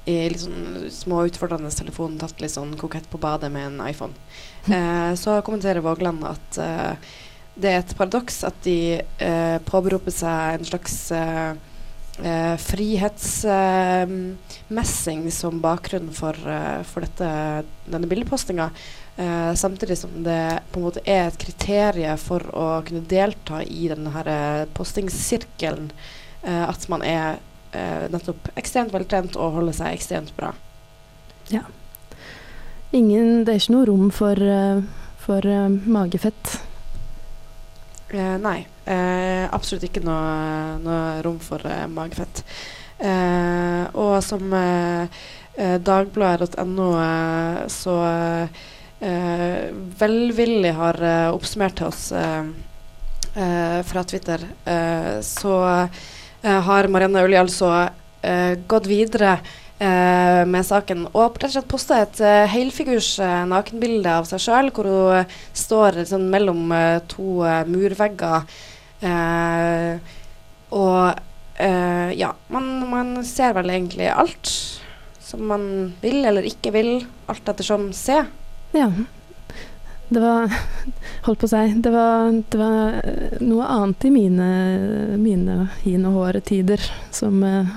i 0.10 0.20
litt 0.32 0.42
sånn 0.42 0.90
små 0.94 1.24
utfordrende 1.28 1.72
telefon, 1.74 2.18
tatt 2.22 2.40
litt 2.42 2.54
sånn 2.54 2.76
kokett 2.80 3.10
på 3.12 3.20
badet 3.22 3.52
med 3.54 3.74
en 3.74 3.82
iPhone. 3.90 4.14
Eh, 4.70 5.14
så 5.18 5.38
kommenterer 5.42 5.82
Vågland 5.82 6.26
at 6.28 6.58
eh, 6.62 7.14
det 7.60 7.72
er 7.72 7.82
et 7.82 7.98
paradoks 7.98 8.44
at 8.48 8.56
de 8.64 9.00
eh, 9.00 9.58
påberoper 9.68 10.12
seg 10.16 10.54
en 10.56 10.66
slags 10.68 11.12
eh, 11.16 11.52
eh, 12.24 12.56
frihetsmessing 12.64 15.32
som 15.36 15.62
bakgrunn 15.64 16.10
for, 16.16 16.34
eh, 16.40 16.84
for 16.88 17.00
dette, 17.04 17.30
denne 17.90 18.08
bildepostinga. 18.10 18.68
Eh, 19.20 19.54
samtidig 19.60 19.98
som 20.00 20.12
det 20.24 20.60
på 20.72 20.80
en 20.80 20.86
måte 20.88 21.04
er 21.04 21.28
et 21.28 21.42
kriterium 21.42 22.18
for 22.22 22.40
å 22.56 22.84
kunne 22.88 23.12
delta 23.12 23.56
i 23.64 23.88
denne 23.92 24.10
her 24.16 24.28
eh, 24.32 24.66
postingssirkelen 24.78 25.92
at 26.40 26.88
man 26.88 27.02
er 27.04 27.36
nettopp 28.10 28.48
ekstremt 28.58 28.94
veltrent 28.96 29.36
og 29.36 29.54
holder 29.58 29.74
seg 29.76 29.92
ekstremt 29.92 30.32
bra. 30.38 30.54
Ja. 31.52 31.62
Ingen, 32.96 33.44
det 33.44 33.52
er 33.52 33.60
ikke 33.60 33.76
noe 33.76 33.90
rom 33.90 34.08
for, 34.16 34.40
for 35.20 35.42
magefett. 35.84 36.69
Eh, 38.12 38.38
nei, 38.42 38.64
eh, 38.90 39.46
absolutt 39.54 39.84
ikke 39.86 40.02
noe, 40.02 40.78
noe 40.82 41.20
rom 41.22 41.38
for 41.44 41.62
eh, 41.62 41.86
magefett. 41.86 42.42
Eh, 42.98 43.84
og 43.94 44.16
som 44.26 44.50
eh, 44.58 45.20
eh, 45.54 45.78
dagbladet.no 45.78 46.90
så 47.70 47.96
velvillig 49.00 50.72
har 50.76 50.98
oppsummert 51.32 51.78
til 51.80 51.88
oss 51.88 52.10
fra 53.32 54.02
Twitter, 54.04 54.42
så 55.24 55.54
har 56.68 56.90
Marianne 56.92 57.22
Ølje 57.24 57.40
altså 57.40 57.70
gått 58.68 58.90
videre 58.92 59.38
eh, 59.80 60.42
med 60.48 60.66
saken 60.68 61.08
og 61.10 61.40
rett 61.40 61.50
og 61.50 61.56
slett 61.56 61.70
posta 61.72 62.02
et 62.04 62.20
uh, 62.24 62.46
helfigurs 62.52 63.14
uh, 63.24 63.46
nakenbilde 63.50 64.18
av 64.22 64.28
seg 64.30 64.44
sjøl, 64.44 64.72
hvor 64.76 64.90
hun 64.90 65.20
eh, 65.22 65.38
står 65.58 66.04
sånn 66.10 66.28
mellom 66.32 66.72
eh, 66.76 67.00
to 67.12 67.42
eh, 67.48 67.64
murvegger. 67.70 68.48
Eh, 69.00 70.18
og 70.76 71.20
eh, 71.60 72.12
ja, 72.20 72.34
man, 72.54 72.68
man 72.92 73.16
ser 73.28 73.56
vel 73.58 73.72
egentlig 73.74 74.12
alt 74.12 74.52
som 75.30 75.46
man 75.48 75.64
vil 76.02 76.24
eller 76.26 76.46
ikke 76.48 76.74
vil, 76.74 76.92
alt 77.30 77.50
ettersom 77.52 77.92
se. 77.94 78.24
Ja. 78.74 78.90
Det 80.10 80.22
var 80.24 80.50
Holdt 81.28 81.42
på 81.44 81.46
å 81.46 81.50
si 81.52 81.76
Det 81.86 81.92
var, 81.94 82.32
det 82.34 82.58
var 82.58 82.96
eh, 83.04 83.36
noe 83.46 83.68
annet 83.70 84.08
i 84.08 84.12
mine, 84.14 84.48
mine 85.22 85.58
hin 85.84 86.08
og 86.10 86.18
håre-tider 86.18 86.82
som 87.14 87.44
eh, 87.46 87.70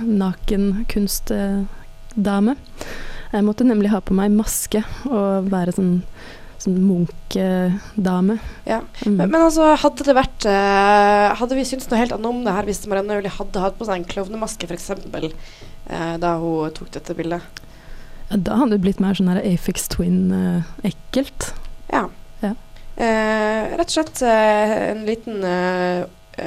nakenkunstdame. 2.12 2.56
Jeg 3.32 3.44
måtte 3.44 3.64
nemlig 3.64 3.90
ha 3.92 4.00
på 4.00 4.14
meg 4.14 4.32
maske 4.32 4.82
og 5.08 5.48
være 5.50 5.72
sånn, 5.72 6.02
sånn 6.60 6.76
munkedame. 6.84 8.38
Ja. 8.66 8.82
Mm. 9.06 9.16
Men, 9.16 9.30
men 9.30 9.40
altså, 9.40 9.74
hadde 9.80 10.04
det 10.04 10.16
vært 10.16 10.46
uh, 10.46 11.32
Hadde 11.38 11.56
vi 11.56 11.64
syntes 11.64 11.88
noe 11.90 12.00
helt 12.00 12.12
annet 12.12 12.28
om 12.28 12.44
det 12.44 12.52
her 12.52 12.68
hvis 12.68 12.84
Marianne 12.86 13.16
Øli 13.18 13.32
hadde 13.32 13.62
hatt 13.62 13.78
på 13.78 13.88
seg 13.88 14.00
en 14.00 14.08
klovnemaske 14.08 14.68
f.eks. 14.68 14.90
Uh, 15.88 16.16
da 16.20 16.36
hun 16.40 16.72
tok 16.76 16.92
dette 16.92 17.16
bildet? 17.16 17.62
Ja, 18.28 18.36
Da 18.36 18.60
hadde 18.60 18.76
det 18.76 18.84
blitt 18.84 19.00
mer 19.00 19.16
sånn 19.16 19.32
Afix 19.32 19.88
Twin-ekkelt. 19.92 21.52
Ja. 21.92 22.08
Ja. 22.42 22.54
Eh, 22.96 23.72
rett 23.78 23.88
og 23.88 23.94
slett 23.94 24.20
eh, 24.26 24.72
en 24.90 25.06
liten 25.08 25.40
eh, 25.48 26.04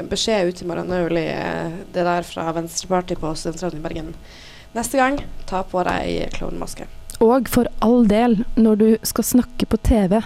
beskjed 0.09 0.49
ut 0.49 0.59
til 0.59 0.69
Marianne 0.69 1.01
eh, 1.21 1.77
det 1.93 2.05
der 2.05 2.25
fra 2.25 2.51
Venstrepartiet 2.53 3.21
på 3.21 3.33
Studentradioen 3.33 3.81
i 3.81 3.85
Bergen. 3.85 4.11
Neste 4.75 4.99
gang, 4.99 5.21
ta 5.47 5.63
på 5.63 5.83
deg 5.87 6.33
klovnemaske. 6.35 6.87
Og 7.23 7.47
for 7.47 7.69
all 7.85 8.03
del, 8.11 8.41
når 8.59 8.81
du 8.81 8.87
skal 9.07 9.23
snakke 9.23 9.67
på 9.71 9.79
TV 9.87 10.19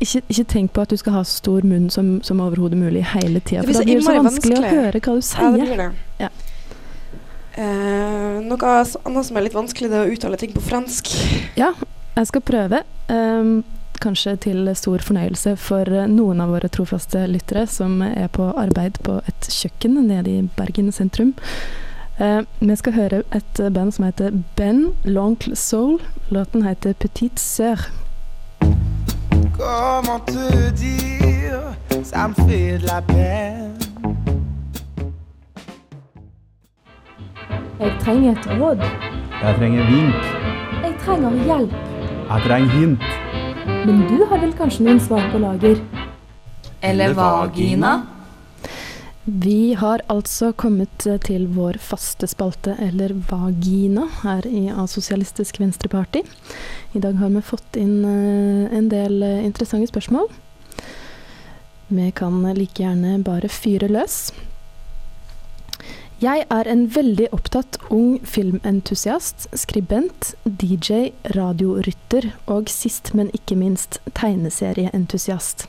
ikke, 0.00 0.22
ikke 0.32 0.44
tenk 0.48 0.72
på 0.72 0.84
at 0.84 0.92
du 0.92 0.96
skal 0.96 1.18
ha 1.18 1.24
så 1.26 1.40
stor 1.42 1.66
munn 1.66 1.90
som, 1.92 2.20
som 2.24 2.40
overhodet 2.40 2.78
mulig 2.80 3.02
hele 3.12 3.42
tida. 3.44 3.66
For 3.66 3.76
da 3.76 3.82
blir 3.84 3.98
det 3.98 4.06
så 4.06 4.14
vanskelig, 4.16 4.54
vanskelig, 4.56 4.60
å 4.60 4.84
høre 4.86 5.02
hva 5.02 5.16
du 5.16 5.20
Ja, 5.20 5.26
sier. 5.26 5.58
det 5.58 5.66
blir 5.66 5.82
det. 5.82 5.90
Ja. 6.22 6.30
Uh, 7.58 8.38
noe 8.46 8.70
annet 8.70 9.26
som 9.26 9.36
er 9.36 9.44
litt 9.44 9.58
vanskelig, 9.58 9.90
det 9.92 9.98
er 9.98 10.08
å 10.08 10.14
uttale 10.14 10.40
ting 10.40 10.54
på 10.54 10.62
fransk. 10.64 11.12
Ja, 11.58 11.74
jeg 12.16 12.30
skal 12.30 12.46
prøve. 12.46 12.82
Um, 13.10 13.60
kanskje 14.00 14.36
til 14.46 14.70
stor 14.78 15.02
fornøyelse 15.04 15.52
for 15.60 15.84
eh, 15.92 16.06
noen 16.08 16.38
av 16.40 16.54
våre 16.54 16.70
trofaste 16.72 17.26
lyttere 17.28 17.66
som 17.68 17.98
er 18.00 18.30
på 18.32 18.46
arbeid 18.56 18.96
på 19.04 19.18
et 19.28 19.48
kjøkken 19.52 19.98
nede 20.06 20.38
i 20.38 20.44
Bergen 20.56 20.88
sentrum. 20.96 21.34
Eh, 22.20 22.42
vi 22.60 22.76
skal 22.76 22.92
høre 22.92 23.22
et 23.32 23.60
band 23.74 23.92
som 23.96 24.04
heter 24.04 24.30
Ben 24.56 24.90
L'Oncle 25.04 25.56
Soul. 25.56 26.00
Låten 26.28 26.62
heter 26.62 26.92
Petite 26.92 27.40
Sœur. 27.40 27.88
Comment 29.56 30.20
te 30.26 30.70
dire, 30.70 31.60
ça 32.04 32.28
me 32.28 32.34
fait 32.34 32.78
de 32.78 32.86
la 32.86 33.00
peine. 33.00 33.72
Jeg 37.80 37.92
trenger 38.00 38.32
et 38.32 38.60
råd. 38.60 38.78
Jeg 39.42 39.54
trenger 39.56 39.84
vink. 39.86 40.14
Jeg 40.84 40.94
trenger 41.04 41.30
hjelp. 41.44 41.72
Jeg 42.30 42.42
trenger 42.46 42.70
hint. 42.70 43.02
Men 43.86 44.06
du 44.08 44.24
har 44.28 44.38
vel 44.44 44.52
kanskje 44.52 44.84
noen 44.84 45.00
svar 45.00 45.24
på 45.32 45.38
lager? 45.38 45.80
Eller 46.82 47.14
vagina. 47.14 48.02
Vi 49.32 49.74
har 49.74 50.00
altså 50.10 50.48
kommet 50.58 51.04
eh, 51.06 51.18
til 51.22 51.44
vår 51.54 51.76
faste 51.78 52.26
spalte, 52.26 52.72
eller 52.82 53.12
vagina, 53.28 54.08
her 54.24 54.46
i 54.48 54.64
Asosialistisk 54.66 54.96
Sosialistisk 54.96 55.60
Venstreparti. 55.60 56.22
I 56.98 57.02
dag 57.04 57.14
har 57.20 57.30
vi 57.30 57.42
fått 57.46 57.76
inn 57.78 58.00
eh, 58.02 58.74
en 58.74 58.88
del 58.90 59.22
eh, 59.22 59.44
interessante 59.46 59.86
spørsmål. 59.92 60.26
Vi 61.94 62.08
kan 62.10 62.42
like 62.58 62.82
gjerne 62.82 63.20
bare 63.22 63.48
fyre 63.48 63.86
løs. 63.92 64.32
Jeg 66.18 66.42
er 66.50 66.66
en 66.72 66.88
veldig 66.90 67.28
opptatt 67.30 67.78
ung 67.88 68.18
filmentusiast, 68.26 69.46
skribent, 69.54 70.34
DJ, 70.44 71.12
radiorytter 71.36 72.32
og 72.50 72.66
sist, 72.72 73.14
men 73.14 73.30
ikke 73.36 73.54
minst 73.62 74.00
tegneserieentusiast. 74.10 75.68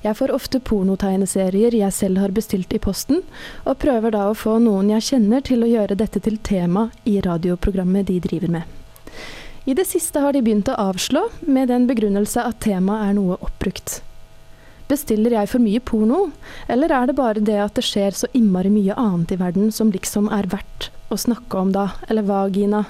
Jeg 0.00 0.16
får 0.16 0.32
ofte 0.32 0.62
pornotegneserier 0.64 1.74
jeg 1.76 1.92
selv 1.92 2.22
har 2.22 2.32
bestilt 2.32 2.72
i 2.72 2.80
posten, 2.80 3.20
og 3.68 3.80
prøver 3.82 4.14
da 4.14 4.30
å 4.30 4.36
få 4.38 4.56
noen 4.64 4.88
jeg 4.94 5.06
kjenner 5.10 5.42
til 5.44 5.60
å 5.60 5.68
gjøre 5.68 5.98
dette 6.00 6.22
til 6.24 6.38
tema 6.40 6.86
i 7.04 7.18
radioprogrammet 7.20 8.08
de 8.08 8.16
driver 8.24 8.54
med. 8.54 8.76
I 9.68 9.74
det 9.76 9.84
siste 9.90 10.22
har 10.24 10.32
de 10.32 10.40
begynt 10.40 10.70
å 10.72 10.78
avslå, 10.88 11.26
med 11.44 11.68
den 11.68 11.84
begrunnelse 11.90 12.40
at 12.48 12.62
temaet 12.64 13.10
er 13.10 13.18
noe 13.18 13.36
oppbrukt. 13.44 13.98
Bestiller 14.88 15.36
jeg 15.36 15.50
for 15.52 15.62
mye 15.62 15.82
porno, 15.84 16.30
eller 16.66 16.94
er 16.96 17.10
det 17.10 17.18
bare 17.20 17.44
det 17.44 17.58
at 17.60 17.76
det 17.76 17.84
skjer 17.86 18.16
så 18.16 18.30
innmari 18.32 18.72
mye 18.72 18.96
annet 18.98 19.36
i 19.36 19.38
verden 19.38 19.68
som 19.70 19.92
liksom 19.92 20.32
er 20.32 20.48
verdt 20.50 20.88
å 21.12 21.20
snakke 21.20 21.60
om 21.60 21.74
da, 21.76 21.90
eller 22.08 22.24
vagina? 22.24 22.86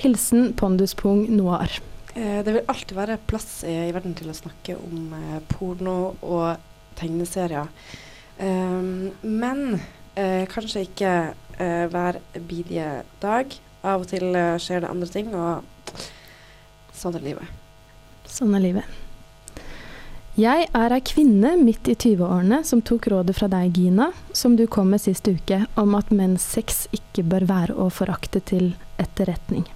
Hilsen 0.00 0.52
Ponduspung 0.54 1.26
Noir. 1.34 1.80
Eh, 2.14 2.40
det 2.46 2.54
vil 2.54 2.70
alltid 2.70 2.96
være 2.96 3.20
plass 3.26 3.64
i, 3.66 3.74
verden 3.94 4.14
til 4.14 4.30
å 4.30 4.36
snakke 4.38 4.78
om 4.78 5.12
eh, 5.18 5.38
porno 5.50 6.14
og 6.22 6.72
tegneserier. 6.98 7.70
Um, 8.38 9.12
men 9.22 9.80
eh, 10.18 10.42
kanskje 10.50 10.86
ikke 10.88 11.12
eh, 11.58 11.86
hver 11.90 12.18
bidige 12.48 13.04
dag. 13.22 13.54
Av 13.84 14.02
og 14.02 14.10
til 14.10 14.34
eh, 14.34 14.56
skjer 14.62 14.84
det 14.84 14.90
andre 14.90 15.10
ting, 15.10 15.30
og 15.34 15.98
sånn 16.94 17.18
er 17.18 17.26
livet. 17.28 17.62
Sånn 18.30 18.54
er 18.56 18.64
livet. 18.64 19.00
Jeg 20.34 20.66
er 20.74 20.90
ei 20.90 21.02
kvinne 21.06 21.52
midt 21.60 21.86
i 21.86 21.94
20-årene 21.94 22.64
som 22.66 22.80
tok 22.82 23.06
rådet 23.12 23.36
fra 23.38 23.46
deg, 23.52 23.76
Gina, 23.78 24.08
som 24.34 24.56
du 24.58 24.64
kom 24.66 24.90
med 24.90 25.04
sist 25.04 25.28
uke, 25.30 25.60
om 25.78 25.94
at 25.94 26.10
menns 26.10 26.42
sex 26.56 26.88
ikke 26.96 27.22
bør 27.22 27.46
være 27.46 27.78
å 27.78 27.86
forakte 27.94 28.42
til 28.42 28.72
etterretning. 28.98 29.68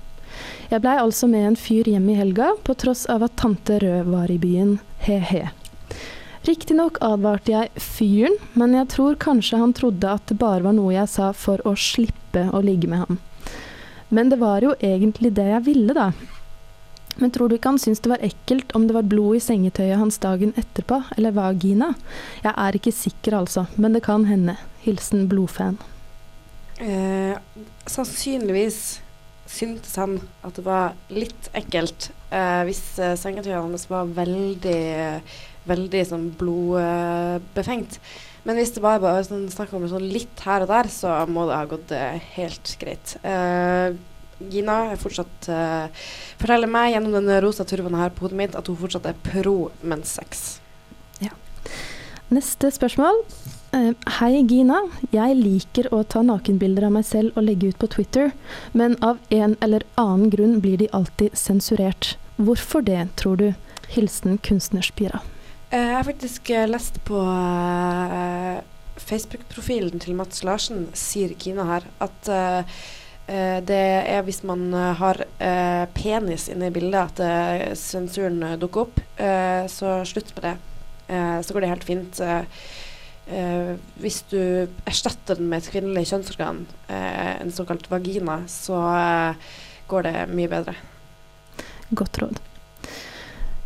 Jeg 0.69 0.83
blei 0.85 0.99
altså 1.01 1.25
med 1.33 1.47
en 1.49 1.57
fyr 1.57 1.89
hjem 1.89 2.11
i 2.13 2.19
helga, 2.19 2.51
på 2.61 2.75
tross 2.77 3.07
av 3.09 3.23
at 3.25 3.39
tante 3.41 3.79
Rød 3.81 4.11
var 4.13 4.29
i 4.29 4.37
byen. 4.43 4.75
He-he. 5.01 5.47
Riktignok 6.45 6.99
advarte 7.05 7.55
jeg 7.55 7.81
fyren, 7.81 8.37
men 8.53 8.75
jeg 8.77 8.91
tror 8.93 9.17
kanskje 9.21 9.61
han 9.63 9.73
trodde 9.77 10.11
at 10.13 10.29
det 10.29 10.37
bare 10.41 10.67
var 10.67 10.77
noe 10.77 10.93
jeg 10.93 11.09
sa 11.09 11.31
for 11.33 11.65
å 11.65 11.73
slippe 11.73 12.45
å 12.53 12.61
ligge 12.65 12.91
med 12.93 13.07
ham. 13.07 13.19
Men 14.13 14.29
det 14.29 14.41
var 14.45 14.65
jo 14.65 14.75
egentlig 14.77 15.33
det 15.41 15.49
jeg 15.49 15.65
ville, 15.71 15.97
da. 15.97 16.11
Men 17.17 17.33
tror 17.33 17.49
du 17.49 17.57
ikke 17.57 17.73
han 17.73 17.81
syntes 17.81 18.05
det 18.05 18.13
var 18.13 18.29
ekkelt 18.29 18.77
om 18.77 18.85
det 18.87 18.97
var 18.97 19.09
blod 19.09 19.41
i 19.41 19.43
sengetøyet 19.43 19.99
hans 19.99 20.21
dagen 20.21 20.53
etterpå, 20.53 21.01
eller 21.17 21.37
vagina? 21.37 21.95
Jeg 22.45 22.53
er 22.53 22.77
ikke 22.77 22.95
sikker, 22.95 23.41
altså, 23.41 23.67
men 23.81 23.97
det 23.97 24.05
kan 24.05 24.29
hende. 24.29 24.61
Hilsen 24.85 25.27
blodfan. 25.33 25.81
Eh, 26.79 27.35
sannsynligvis 27.89 29.01
syntes 29.49 29.97
han 29.99 30.19
at 30.45 30.57
det 30.59 30.65
var 30.67 30.97
litt 31.13 31.49
ekkelt 31.57 32.11
eh, 32.31 32.63
hvis 32.69 32.83
eh, 33.01 33.17
sengetøyet 33.19 33.59
hans 33.59 33.89
var 33.91 34.11
veldig, 34.19 34.81
veldig 35.69 36.03
sånn 36.11 36.29
blodbefengt. 36.39 37.99
Men 38.47 38.61
hvis 38.61 38.75
det 38.77 38.85
bare 38.85 39.03
var 39.03 39.25
sånn, 39.27 39.49
snakk 39.53 39.75
om 39.77 39.89
sånn 39.91 40.07
litt 40.13 40.45
her 40.47 40.65
og 40.65 40.71
der, 40.71 40.89
så 40.93 41.17
må 41.29 41.49
det 41.49 41.59
ha 41.59 41.67
gått 41.69 41.91
eh, 41.97 42.31
helt 42.37 42.77
greit. 42.81 43.17
Eh, 43.27 43.91
Gina 44.53 44.77
er 44.93 45.01
fortsatt 45.01 45.49
eh, 45.51 46.07
forteller 46.39 46.71
meg 46.71 46.93
gjennom 46.95 47.17
den 47.17 47.33
rosa 47.43 47.67
turbanen 47.67 48.05
her 48.05 48.15
på 48.15 48.25
hodet 48.25 48.39
mitt 48.39 48.57
at 48.57 48.71
hun 48.71 48.79
fortsatt 48.79 49.09
er 49.11 49.19
pro 49.27 49.73
menssex. 49.83 50.61
Neste 52.29 52.69
spørsmål. 52.69 53.23
Eh, 53.73 53.93
Hei, 54.17 54.41
Gina. 54.49 54.79
Jeg 55.13 55.35
liker 55.37 55.91
å 55.93 56.01
ta 56.09 56.23
nakenbilder 56.25 56.87
av 56.89 56.95
meg 56.95 57.05
selv 57.05 57.37
og 57.37 57.45
legge 57.45 57.69
ut 57.69 57.81
på 57.81 57.91
Twitter, 57.93 58.31
men 58.73 58.97
av 59.05 59.19
en 59.35 59.59
eller 59.65 59.85
annen 60.01 60.31
grunn 60.33 60.55
blir 60.65 60.81
de 60.81 60.89
alltid 60.97 61.37
sensurert. 61.37 62.15
Hvorfor 62.41 62.87
det, 62.87 63.03
tror 63.21 63.37
du? 63.37 63.51
Hilsen 63.93 64.41
kunstnerspira. 64.45 65.21
Eh, 65.69 65.85
jeg 65.85 65.97
har 65.99 66.09
faktisk 66.09 66.51
eh, 66.55 66.65
lest 66.71 66.97
på 67.05 67.21
Facebook-profilen 69.05 70.01
til 70.01 70.17
Mats 70.17 70.41
Larsen, 70.49 70.89
sier 70.97 71.37
Gina 71.37 71.69
her, 71.69 71.93
at 72.01 72.33
det 73.29 73.77
er 74.09 74.23
hvis 74.25 74.41
man 74.49 74.73
har 74.73 75.19
penis 75.93 76.47
inne 76.49 76.71
i 76.71 76.73
bildet 76.73 77.21
at 77.21 77.77
sensuren 77.77 78.41
dukker 78.59 78.87
opp. 78.87 79.01
Så 79.69 79.93
slutt 80.09 80.33
med 80.39 80.47
det. 80.47 80.55
Så 81.45 81.53
går 81.53 81.63
det 81.63 81.71
helt 81.75 81.85
fint. 81.85 82.23
Eh, 83.29 83.75
hvis 84.01 84.23
du 84.31 84.41
erstatter 84.89 85.37
den 85.37 85.51
med 85.51 85.61
et 85.61 85.71
kvinnelig 85.73 86.07
kjønnsorgan, 86.09 86.63
eh, 86.89 87.35
en 87.43 87.53
såkalt 87.53 87.91
vagina, 87.91 88.41
så 88.49 88.79
eh, 88.97 89.49
går 89.89 90.07
det 90.07 90.15
mye 90.33 90.49
bedre. 90.49 90.75
Godt 91.91 92.23
råd. 92.23 92.41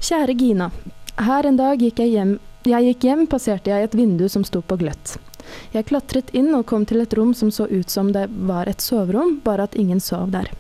Kjære 0.03 0.35
Gina. 0.39 0.71
Her 1.23 1.47
en 1.47 1.61
dag 1.61 1.79
gikk 1.79 2.03
jeg 2.03 2.17
hjem. 2.17 2.33
Jeg 2.67 2.89
gikk 2.89 3.07
hjem, 3.07 3.27
passerte 3.31 3.71
jeg 3.71 3.87
et 3.87 3.95
vindu 3.95 4.27
som 4.31 4.43
sto 4.47 4.63
på 4.67 4.79
gløtt. 4.81 5.17
Jeg 5.75 5.87
klatret 5.87 6.31
inn 6.35 6.51
og 6.55 6.67
kom 6.67 6.87
til 6.87 7.03
et 7.03 7.15
rom 7.15 7.31
som 7.35 7.51
så 7.55 7.69
ut 7.71 7.91
som 7.91 8.11
det 8.15 8.29
var 8.31 8.71
et 8.71 8.83
soverom, 8.83 9.39
bare 9.45 9.69
at 9.69 9.79
ingen 9.79 10.01
sov 10.03 10.31
der. 10.35 10.51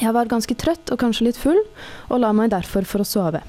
Jeg 0.00 0.12
var 0.16 0.28
ganske 0.28 0.56
trøtt 0.56 0.92
og 0.92 1.00
kanskje 1.00 1.28
litt 1.28 1.40
full, 1.40 1.60
og 2.08 2.20
la 2.22 2.32
meg 2.32 2.52
derfor 2.54 2.88
for 2.88 3.04
å 3.04 3.08
sove. 3.08 3.42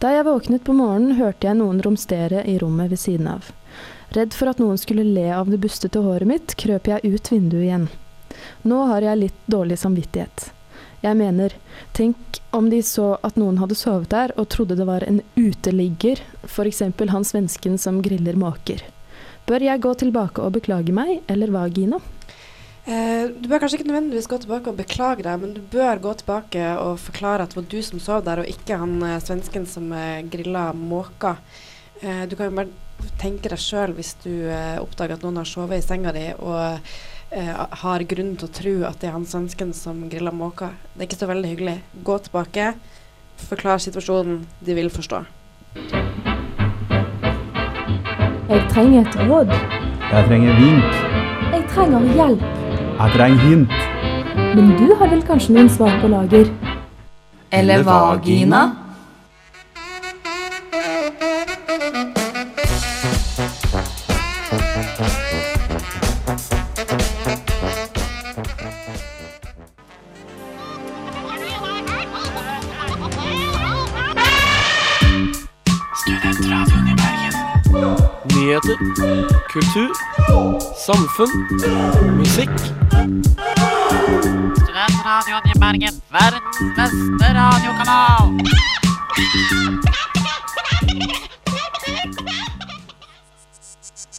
Da 0.00 0.12
jeg 0.12 0.26
våknet 0.28 0.64
på 0.64 0.76
morgenen, 0.76 1.16
hørte 1.20 1.48
jeg 1.48 1.56
noen 1.56 1.80
romstere 1.84 2.44
i 2.48 2.58
rommet 2.60 2.92
ved 2.92 3.00
siden 3.00 3.28
av. 3.32 3.52
Redd 4.14 4.34
for 4.34 4.50
at 4.50 4.60
noen 4.62 4.78
skulle 4.78 5.04
le 5.04 5.26
av 5.34 5.50
det 5.50 5.58
bustete 5.62 6.02
håret 6.02 6.28
mitt, 6.28 6.54
krøp 6.60 6.86
jeg 6.90 7.02
ut 7.02 7.32
vinduet 7.32 7.64
igjen. 7.66 7.88
Nå 8.62 8.84
har 8.90 9.02
jeg 9.02 9.22
litt 9.24 9.40
dårlig 9.50 9.78
samvittighet. 9.80 10.50
Jeg 11.02 11.18
mener, 11.18 11.52
tenk 11.94 12.40
om 12.56 12.70
de 12.72 12.80
så 12.82 13.14
at 13.26 13.36
noen 13.38 13.58
hadde 13.60 13.76
sovet 13.78 14.08
der 14.10 14.32
og 14.40 14.48
trodde 14.52 14.78
det 14.78 14.86
var 14.88 15.04
en 15.06 15.20
uteligger, 15.36 16.22
f.eks. 16.48 16.82
han 16.82 17.26
svensken 17.26 17.76
som 17.78 18.00
griller 18.02 18.38
måker. 18.38 18.82
Bør 19.46 19.62
jeg 19.62 19.82
gå 19.84 19.92
tilbake 20.00 20.42
og 20.42 20.56
beklage 20.56 20.94
meg, 20.94 21.20
eller 21.30 21.52
hva, 21.54 21.66
Gina? 21.70 22.00
Eh, 22.86 23.28
du 23.34 23.46
bør 23.50 23.62
kanskje 23.62 23.80
ikke 23.80 23.88
nødvendigvis 23.90 24.28
gå 24.30 24.38
tilbake 24.42 24.70
og 24.70 24.78
beklage 24.78 25.26
deg, 25.26 25.38
men 25.42 25.54
du 25.54 25.60
bør 25.70 26.00
gå 26.02 26.16
tilbake 26.22 26.72
og 26.78 27.00
forklare 27.02 27.44
at 27.44 27.54
det 27.54 27.60
var 27.60 27.68
du 27.70 27.78
som 27.82 28.02
sov 28.02 28.24
der, 28.26 28.42
og 28.42 28.50
ikke 28.50 28.78
han 28.80 28.96
eh, 29.02 29.22
svensken 29.22 29.66
som 29.70 29.92
eh, 29.94 30.24
grilla 30.30 30.68
måker. 30.74 31.38
Eh, 32.00 32.24
du 32.30 32.36
kan 32.38 32.50
jo 32.50 32.58
bare 32.58 32.85
tenke 33.20 33.50
deg 33.52 33.60
sjøl 33.60 33.94
hvis 33.96 34.14
du 34.24 34.32
eh, 34.52 34.76
oppdager 34.80 35.16
at 35.16 35.24
noen 35.24 35.40
har 35.40 35.48
sovet 35.48 35.80
i 35.80 35.84
senga 35.84 36.12
di 36.14 36.26
og 36.36 36.78
eh, 37.30 37.52
har 37.82 38.04
grunn 38.10 38.34
til 38.38 38.48
å 38.48 38.54
tro 38.58 38.74
at 38.88 39.00
det 39.00 39.10
er 39.10 39.16
han 39.16 39.26
svensken 39.28 39.72
som 39.76 40.06
griller 40.12 40.34
måker. 40.36 40.76
Det 40.94 41.04
er 41.04 41.08
ikke 41.10 41.20
så 41.22 41.30
veldig 41.30 41.52
hyggelig. 41.54 41.76
Gå 42.06 42.18
tilbake, 42.26 42.70
forklar 43.48 43.82
situasjonen. 43.82 44.44
De 44.60 44.78
vil 44.78 44.92
forstå. 44.92 45.24
Jeg 48.46 48.62
trenger 48.70 49.02
et 49.02 49.20
råd. 49.26 49.52
Jeg 50.06 50.30
trenger 50.30 50.60
vink. 50.60 51.04
Jeg 51.50 51.62
trenger 51.74 52.08
hjelp. 52.14 52.48
Jeg 52.96 53.14
trenger 53.16 53.42
hint. 53.42 53.78
Men 54.56 54.72
du 54.78 54.94
har 54.96 55.10
vel 55.10 55.22
kanskje 55.26 55.56
noen 55.56 55.68
svar 55.72 55.98
på 56.00 56.08
lager? 56.12 56.48
Eller 57.52 57.82
vagina? 57.84 58.85
Samfunn, 80.86 81.30
musikk. 82.16 82.58
Studentradioen 84.62 85.46
i 85.54 85.58
Bergen, 85.58 86.02
verdens 86.10 86.58
beste 86.76 87.28
radiokanal. 87.34 88.30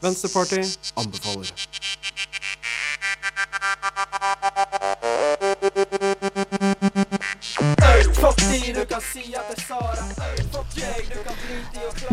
Venstreparty 0.02 0.62
anbefaler. 0.96 1.54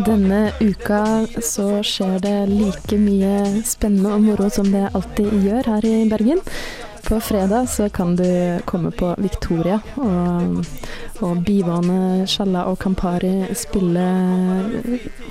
Denne 0.05 0.51
uka 0.59 1.03
så 1.43 1.81
skjer 1.85 2.17
det 2.23 2.37
like 2.51 2.97
mye 2.99 3.61
spennende 3.67 4.15
og 4.15 4.25
moro 4.25 4.49
som 4.51 4.67
det 4.73 4.89
alltid 4.91 5.31
gjør 5.45 5.71
her 5.75 5.87
i 5.87 5.95
Bergen. 6.11 6.43
På 7.05 7.19
fredag 7.21 7.69
så 7.69 7.89
kan 7.89 8.15
du 8.17 8.25
komme 8.65 8.89
på 8.91 9.11
Victoria 9.21 9.77
og, 10.01 10.65
og 11.21 11.43
Bivane, 11.45 12.25
Sjalla 12.25 12.63
og 12.65 12.79
Campari 12.81 13.45
spille 13.53 14.05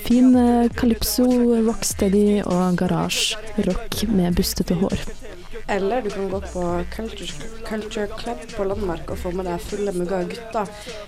fin 0.07 0.37
eh, 0.39 0.71
calypso, 0.71 1.27
rocksteady 1.67 2.45
og 2.47 2.79
garasje-rock 2.79 4.05
med 4.15 4.39
bustete 4.39 4.79
hår. 4.79 5.03
Eller 5.68 6.03
du 6.03 6.11
kan 6.11 6.29
gå 6.29 6.40
på 6.40 6.85
Culture, 6.92 7.33
Culture 7.68 8.07
Club 8.18 8.38
på 8.57 8.64
Landmark 8.64 9.11
og 9.11 9.18
få 9.18 9.31
med 9.33 9.44
deg 9.48 9.61
fulle 9.64 9.92
mugger 9.96 10.18
av 10.18 10.29
gutter. 10.29 10.66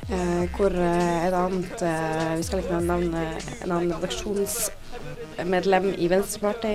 Eh, 0.09 0.45
hvor 0.57 0.73
eh, 0.73 1.27
et 1.27 1.35
annet 1.37 1.83
eh, 1.85 2.37
Vi 2.39 2.43
skal 2.47 2.59
ikke 2.63 2.81
nevne 2.81 3.23
en 3.61 3.71
annen 3.71 3.93
redaksjonsmedlem 3.93 5.87
i 5.99 6.09
Venstreparty 6.13 6.75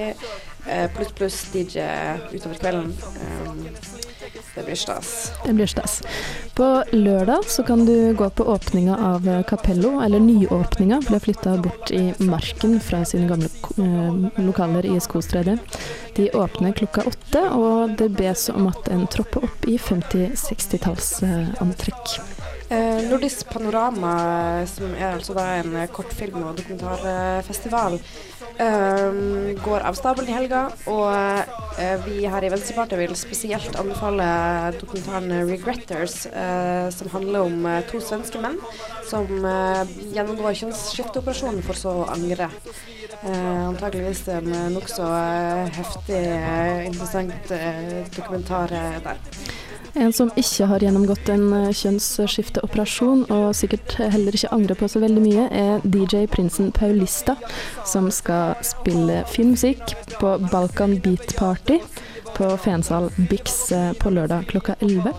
eh, 0.68 0.88
pluss 0.96 1.12
pluss 1.18 1.38
DJ 1.54 1.80
utover 2.36 2.58
kvelden. 2.62 2.94
Eh, 3.18 4.01
det 4.56 4.66
blir 4.66 4.76
stas. 4.76 5.32
Det 5.46 5.54
blir 5.54 5.68
stas. 5.68 6.04
På 6.56 6.84
lørdag 6.92 7.44
så 7.48 7.64
kan 7.64 7.86
du 7.86 8.14
gå 8.14 8.30
på 8.30 8.44
åpninga 8.44 8.98
av 8.98 9.44
Capello, 9.48 10.02
eller 10.02 10.20
nyåpninga, 10.20 11.02
for 11.02 11.08
de 11.08 11.14
har 11.14 11.20
flytta 11.20 11.58
bort 11.58 11.92
i 11.92 12.14
marken 12.18 12.80
fra 12.80 13.06
sine 13.06 13.28
gamle 13.28 13.50
eh, 13.78 14.14
lokaler 14.44 14.86
i 14.86 15.00
Skostredet. 15.00 15.60
De 16.16 16.32
åpner 16.32 16.74
klokka 16.74 17.02
åtte, 17.08 17.50
og 17.50 17.90
det 17.98 18.10
bes 18.20 18.50
om 18.50 18.68
at 18.68 18.88
en 18.92 19.08
tropper 19.08 19.44
opp 19.48 19.68
i 19.68 19.78
50-60-tallsantrekk. 19.80 22.20
Eh, 22.72 23.02
Nordisk 23.04 23.50
Panorama, 23.52 24.12
som 24.66 24.94
er 24.96 25.10
altså 25.10 25.34
en 25.36 25.74
kortfilm- 25.92 26.46
og 26.48 26.56
dokumentarfestival, 26.56 27.98
eh, 28.64 29.18
går 29.60 29.84
av 29.90 29.98
stabelen 30.00 30.30
i 30.30 30.38
helga. 30.38 30.62
Og 30.88 31.12
eh, 31.84 31.98
vi 32.06 32.24
her 32.32 32.48
i 32.48 32.52
Venstrepartiet 32.54 33.02
vil 33.02 33.16
spesielt 33.20 33.76
anbefale 33.76 34.24
dokumentaren 34.80 35.28
'Regretters', 35.50 36.26
eh, 36.32 36.90
som 36.96 37.10
handler 37.10 37.40
om 37.42 37.66
eh, 37.66 37.84
to 37.92 38.00
svenske 38.00 38.40
menn 38.40 38.56
som 39.04 39.28
eh, 39.28 39.84
gjennomgår 40.16 40.56
kjønnsskifteoperasjon 40.64 41.62
for 41.68 41.74
så 41.76 41.92
å 42.06 42.10
angre. 42.16 42.48
Antakeligvis 43.22 44.28
en 44.34 44.48
nokså 44.74 45.06
heftig, 45.76 46.24
interessant 46.88 47.52
dokumentar 48.16 48.72
der. 49.04 49.20
En 49.94 50.14
som 50.16 50.30
ikke 50.40 50.68
har 50.72 50.84
gjennomgått 50.84 51.30
en 51.34 51.50
eh, 51.58 51.72
kjønnsskifteoperasjon, 51.76 53.26
og 53.34 53.50
sikkert 53.58 53.98
heller 54.00 54.36
ikke 54.38 54.54
angrer 54.56 54.80
på 54.80 54.88
så 54.92 55.02
veldig 55.04 55.24
mye, 55.24 55.48
er 55.52 55.84
DJ 55.84 56.26
Prinsen 56.32 56.72
Paulista, 56.76 57.36
som 57.88 58.08
skal 58.14 58.56
spille 58.66 59.22
filmmusikk 59.32 59.96
på 60.16 60.38
Balkan 60.52 60.96
Beat 61.04 61.36
Party 61.40 61.82
på 62.32 62.48
Fensal 62.58 63.10
Bix 63.30 63.72
eh, 63.76 63.92
på 64.00 64.10
lørdag 64.10 64.48
klokka 64.48 64.76
11. 64.80 65.12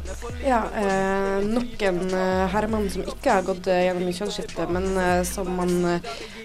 Ja, 0.47 0.63
eh, 0.81 1.45
nok 1.45 1.83
en 1.83 2.01
eh, 2.09 2.47
herremann 2.55 2.89
som 2.91 3.05
ikke 3.05 3.37
har 3.37 3.45
gått 3.47 3.69
gjennom 3.69 4.09
kjønnsskifte, 4.09 4.67
men 4.73 4.89
eh, 4.97 5.21
som 5.29 5.53
man 5.59 5.75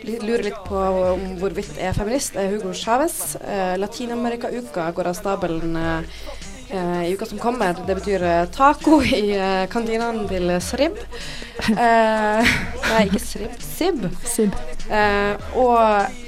lurer 0.03 0.45
litt 0.49 0.59
på 0.67 0.83
om 1.13 1.25
hvorvidt 1.41 1.79
er 1.81 1.95
feminist, 1.97 2.37
er 2.37 2.51
Hugo 2.51 2.75
Chávez. 2.75 3.37
Eh, 3.41 3.75
Latin-Amerika-uka 3.79 4.91
går 4.95 5.11
av 5.11 5.17
stabelen 5.17 5.79
i 6.71 7.13
uka 7.13 7.25
som 7.25 7.39
kommer. 7.39 7.75
Det 7.87 7.95
betyr 7.95 8.23
eh, 8.23 8.45
taco 8.51 9.01
i 9.01 9.37
uh, 9.37 9.67
kantinene 9.71 10.27
til 10.29 10.51
Srib. 10.63 10.97
Eh, 11.71 12.49
nei, 12.91 13.03
ikke 13.07 13.21
Srib. 13.23 13.61
Sib. 13.63 14.03
Sib. 14.27 14.55
Eh, 14.87 15.47
og 15.59 15.79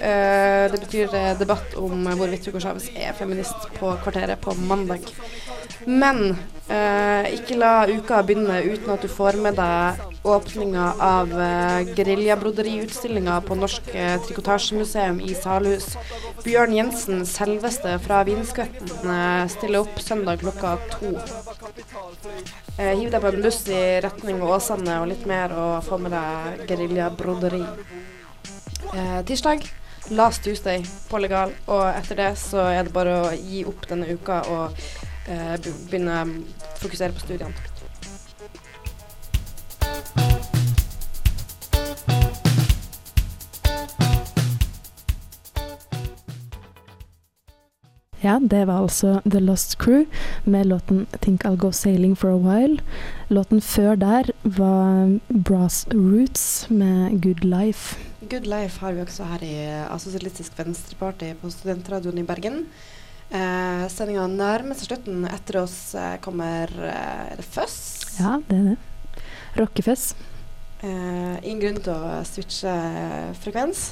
eh, 0.04 0.66
det 0.72 0.80
betyr 0.82 1.14
eh, 1.16 1.32
debatt 1.40 1.76
om 1.80 2.08
eh, 2.08 2.18
hvorvidt 2.20 2.50
Hugo 2.50 2.60
Chávez 2.60 2.90
er 2.96 3.16
feminist 3.16 3.70
på 3.78 3.94
Kvarteret 4.04 4.42
på 4.44 4.56
mandag. 4.68 5.06
Men 5.90 6.36
eh, 6.70 7.32
ikke 7.34 7.58
la 7.58 7.74
uka 7.90 8.22
begynne 8.22 8.60
uten 8.62 8.92
at 8.94 9.02
du 9.02 9.10
får 9.10 9.40
med 9.42 9.58
deg 9.58 10.04
åpninga 10.30 10.86
av 11.02 11.32
eh, 11.34 11.90
geriljabroderiutstillinga 11.98 13.40
på 13.48 13.58
Norsk 13.58 13.90
eh, 13.96 14.18
Trikotasjemuseum 14.28 15.18
i 15.26 15.34
Salhus. 15.34 15.96
Bjørn 16.44 16.76
Jensen, 16.78 17.26
selveste 17.26 17.96
fra 18.04 18.22
Vinskvetten, 18.28 18.92
eh, 19.16 19.48
stiller 19.50 19.82
opp 19.82 19.98
søndag 20.04 20.44
klokka 20.44 20.76
to. 20.94 21.16
Eh, 22.78 22.94
hiv 22.94 23.10
deg 23.10 23.20
på 23.24 23.34
en 23.34 23.42
buss 23.48 23.64
i 23.74 23.84
retning 24.06 24.46
Åsane 24.46 25.02
og 25.02 25.10
litt 25.10 25.26
mer, 25.30 25.58
og 25.58 25.82
få 25.90 25.98
med 26.04 26.14
deg 26.14 26.66
geriljabroderi. 26.70 27.66
Eh, 28.94 29.20
tirsdag 29.26 29.66
Last 30.10 30.44
Tuesday 30.44 30.82
på 31.10 31.20
Legal, 31.22 31.52
og 31.70 31.84
etter 31.92 32.18
det 32.18 32.30
så 32.42 32.64
er 32.72 32.88
det 32.88 32.94
bare 32.96 33.18
å 33.20 33.34
gi 33.36 33.62
opp 33.70 33.84
denne 33.92 34.08
uka 34.10 34.40
og 34.50 34.80
begynne 35.30 36.22
å 36.22 36.80
fokusere 36.82 37.14
på 37.14 37.28
studiene. 37.28 37.70
Ja, 48.20 48.36
det 48.52 48.66
var 48.68 48.82
altså 48.84 49.22
The 49.24 49.40
Lost 49.40 49.78
Crew 49.80 50.06
med 50.44 50.68
låten 50.68 51.06
'Think 51.22 51.46
I'll 51.46 51.56
Go 51.56 51.72
Sailing 51.72 52.18
For 52.18 52.30
A 52.30 52.38
While'. 52.38 52.82
Låten 53.30 53.62
før 53.62 53.96
der 53.96 54.24
var 54.44 55.20
Brass 55.30 55.88
Roots 55.94 56.70
med 56.70 57.22
'Good 57.22 57.46
Life'. 57.46 57.98
Good 58.30 58.46
Life 58.46 58.80
har 58.80 58.92
vi 58.92 59.02
også 59.02 59.24
her 59.24 59.44
i 59.44 59.56
eh, 59.56 59.98
Sosialistisk 59.98 60.52
Venstreparti 60.58 61.34
på 61.42 61.50
Studentradioen 61.50 62.18
i 62.18 62.24
Bergen. 62.24 62.66
Eh, 63.30 63.86
Sendinga 63.94 64.26
nærmer 64.32 64.78
seg 64.78 64.90
slutten. 64.90 65.24
Etter 65.30 65.62
oss 65.62 65.94
eh, 65.94 66.18
kommer 66.24 66.72
eh, 66.82 67.30
er 67.34 67.38
det 67.38 67.46
Fuzz. 67.46 68.18
Ja, 68.18 68.40
det 68.50 68.58
er 68.58 68.68
det. 68.72 69.24
Rockefest. 69.60 70.18
Eh, 70.82 71.36
ingen 71.44 71.62
grunn 71.62 71.82
til 71.84 71.94
å 71.94 72.20
switche 72.26 72.74
eh, 72.74 73.32
frekvens. 73.44 73.92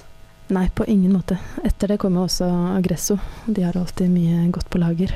Nei, 0.56 0.70
på 0.72 0.86
ingen 0.88 1.12
måte. 1.12 1.36
Etter 1.68 1.92
det 1.92 2.00
kommer 2.02 2.24
også 2.24 2.48
Agresso. 2.78 3.18
De 3.46 3.66
har 3.66 3.76
alltid 3.76 4.10
mye 4.14 4.46
godt 4.56 4.70
på 4.72 4.80
lager. 4.80 5.12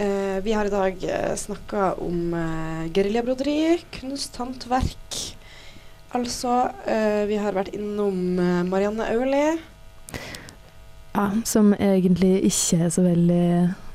Eh, 0.00 0.38
vi 0.40 0.54
har 0.56 0.64
i 0.64 0.72
dag 0.72 1.04
eh, 1.04 1.34
snakka 1.36 1.92
om 2.00 2.32
eh, 2.32 2.86
geriljabroderi, 2.96 3.82
kunsthåndverk. 3.98 5.18
Altså, 6.16 6.54
eh, 6.88 7.26
vi 7.28 7.36
har 7.38 7.54
vært 7.54 7.74
innom 7.76 8.16
Marianne 8.70 9.10
Aulie. 9.12 9.58
Ja, 11.20 11.42
som 11.48 11.72
egentlig 11.76 12.32
ikke 12.48 12.78
er 12.86 12.92
så 12.94 13.04
veldig 13.04 13.44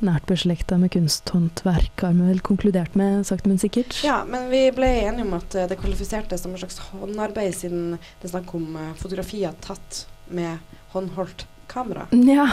nært 0.06 0.28
beslekta 0.30 0.78
med 0.82 0.92
kunsthåndverk, 0.94 2.04
har 2.06 2.14
vi 2.18 2.28
vel 2.30 2.42
konkludert 2.46 2.96
med, 3.00 3.24
sakte, 3.28 3.50
men 3.50 3.62
sikkert. 3.62 3.98
Ja, 4.06 4.20
men 4.30 4.50
vi 4.52 4.64
ble 4.76 4.90
enige 5.08 5.26
om 5.26 5.34
at 5.40 5.58
det 5.72 5.80
kvalifiserte 5.82 6.38
som 6.38 6.54
en 6.54 6.62
slags 6.62 6.78
håndarbeid, 6.92 7.56
siden 7.58 7.96
det 7.98 8.30
er 8.30 8.36
snakk 8.36 8.54
om 8.58 8.76
eh, 8.80 8.94
fotografier 9.02 9.56
tatt 9.66 10.06
med 10.30 10.58
håndholdt 10.94 11.48
kamera. 11.72 12.08
Ja. 12.12 12.50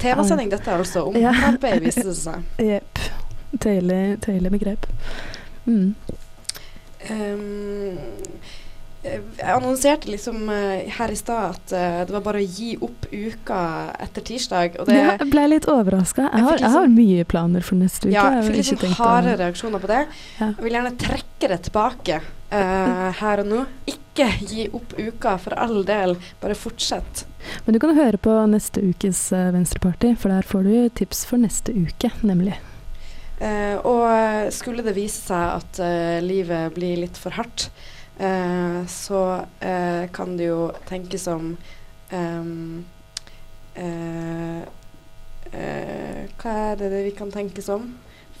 TV-sending 0.00 0.50
dette, 0.50 0.72
altså. 0.72 1.04
Om 1.10 1.16
Ja. 1.20 1.32
håndarbeid, 1.32 1.82
viste 1.88 2.06
det 2.08 2.16
seg. 2.16 2.42
Jepp. 2.58 2.98
Tøyelig 3.60 4.50
begrep. 4.50 4.86
Mm. 5.66 5.94
Um, 7.10 7.98
jeg 9.04 9.50
annonserte 9.52 10.08
liksom 10.08 10.48
eh, 10.48 10.86
her 10.96 11.12
i 11.12 11.16
stad 11.18 11.54
at 11.58 11.72
eh, 11.76 11.98
det 12.08 12.14
var 12.16 12.22
bare 12.24 12.40
å 12.40 12.46
gi 12.48 12.70
opp 12.82 13.04
uka 13.12 13.58
etter 14.00 14.24
tirsdag. 14.24 14.78
Og 14.80 14.88
det, 14.88 14.96
Ja, 14.96 15.16
jeg 15.20 15.30
ble 15.32 15.44
litt 15.52 15.68
overraska. 15.68 16.22
Jeg, 16.30 16.32
Jeg 16.40 16.44
har- 16.48 16.58
jeg 16.58 16.70
har 16.70 16.86
liksom- 16.86 16.96
mye 16.96 17.24
planer 17.28 17.60
for 17.60 17.74
neste 17.76 18.08
uke. 18.08 18.14
ja, 18.14 18.24
jeg 18.40 18.44
fikk 18.48 18.56
litt 18.56 18.80
sånn 18.80 18.90
å- 18.90 19.02
harde 19.04 19.36
reaksjoner 19.42 19.80
på 19.80 19.86
det. 19.92 20.06
Ja. 20.40 20.46
Jeg 20.46 20.64
vil 20.64 20.72
gjerne 20.72 20.96
trekke 20.96 21.48
det 21.52 21.62
tilbake 21.68 22.20
uh, 22.52 23.10
her 23.20 23.40
og 23.40 23.46
nå. 23.46 23.66
Ikke 23.86 24.28
gi 24.48 24.68
opp 24.72 24.92
uka, 24.98 25.36
for 25.38 25.54
all 25.58 25.82
del. 25.84 26.16
Bare 26.40 26.54
fortsett. 26.54 27.24
Men 27.66 27.72
du 27.74 27.78
kan 27.80 27.94
høre 27.96 28.16
på 28.16 28.30
neste 28.48 28.80
ukes 28.80 29.32
eh, 29.32 29.50
Venstreparty, 29.52 30.14
for 30.16 30.28
der 30.30 30.42
får 30.42 30.62
du 30.64 30.88
tips 30.90 31.24
for 31.26 31.36
neste 31.36 31.74
uke, 31.74 32.10
nemlig. 32.22 32.54
Uh, 33.40 33.76
og 33.84 34.04
eh, 34.08 34.50
skulle 34.54 34.82
det 34.86 34.94
vise 34.94 35.18
seg 35.26 35.56
at 35.58 35.80
uh, 35.82 36.20
livet 36.22 36.72
blir 36.76 36.96
litt 37.02 37.16
for 37.18 37.34
hardt, 37.34 37.68
eh, 38.18 38.86
så 38.90 39.20
eh, 39.60 40.06
kan 40.12 40.36
det 40.38 40.48
jo 40.48 40.70
tenkes 40.88 41.26
som 41.26 41.56
ehm, 42.10 42.84
eh, 43.74 44.62
eh, 45.52 46.24
Hva 46.40 46.56
er 46.72 46.76
det 46.80 47.04
vi 47.04 47.14
kan 47.16 47.30
tenke 47.34 47.62
som? 47.62 47.94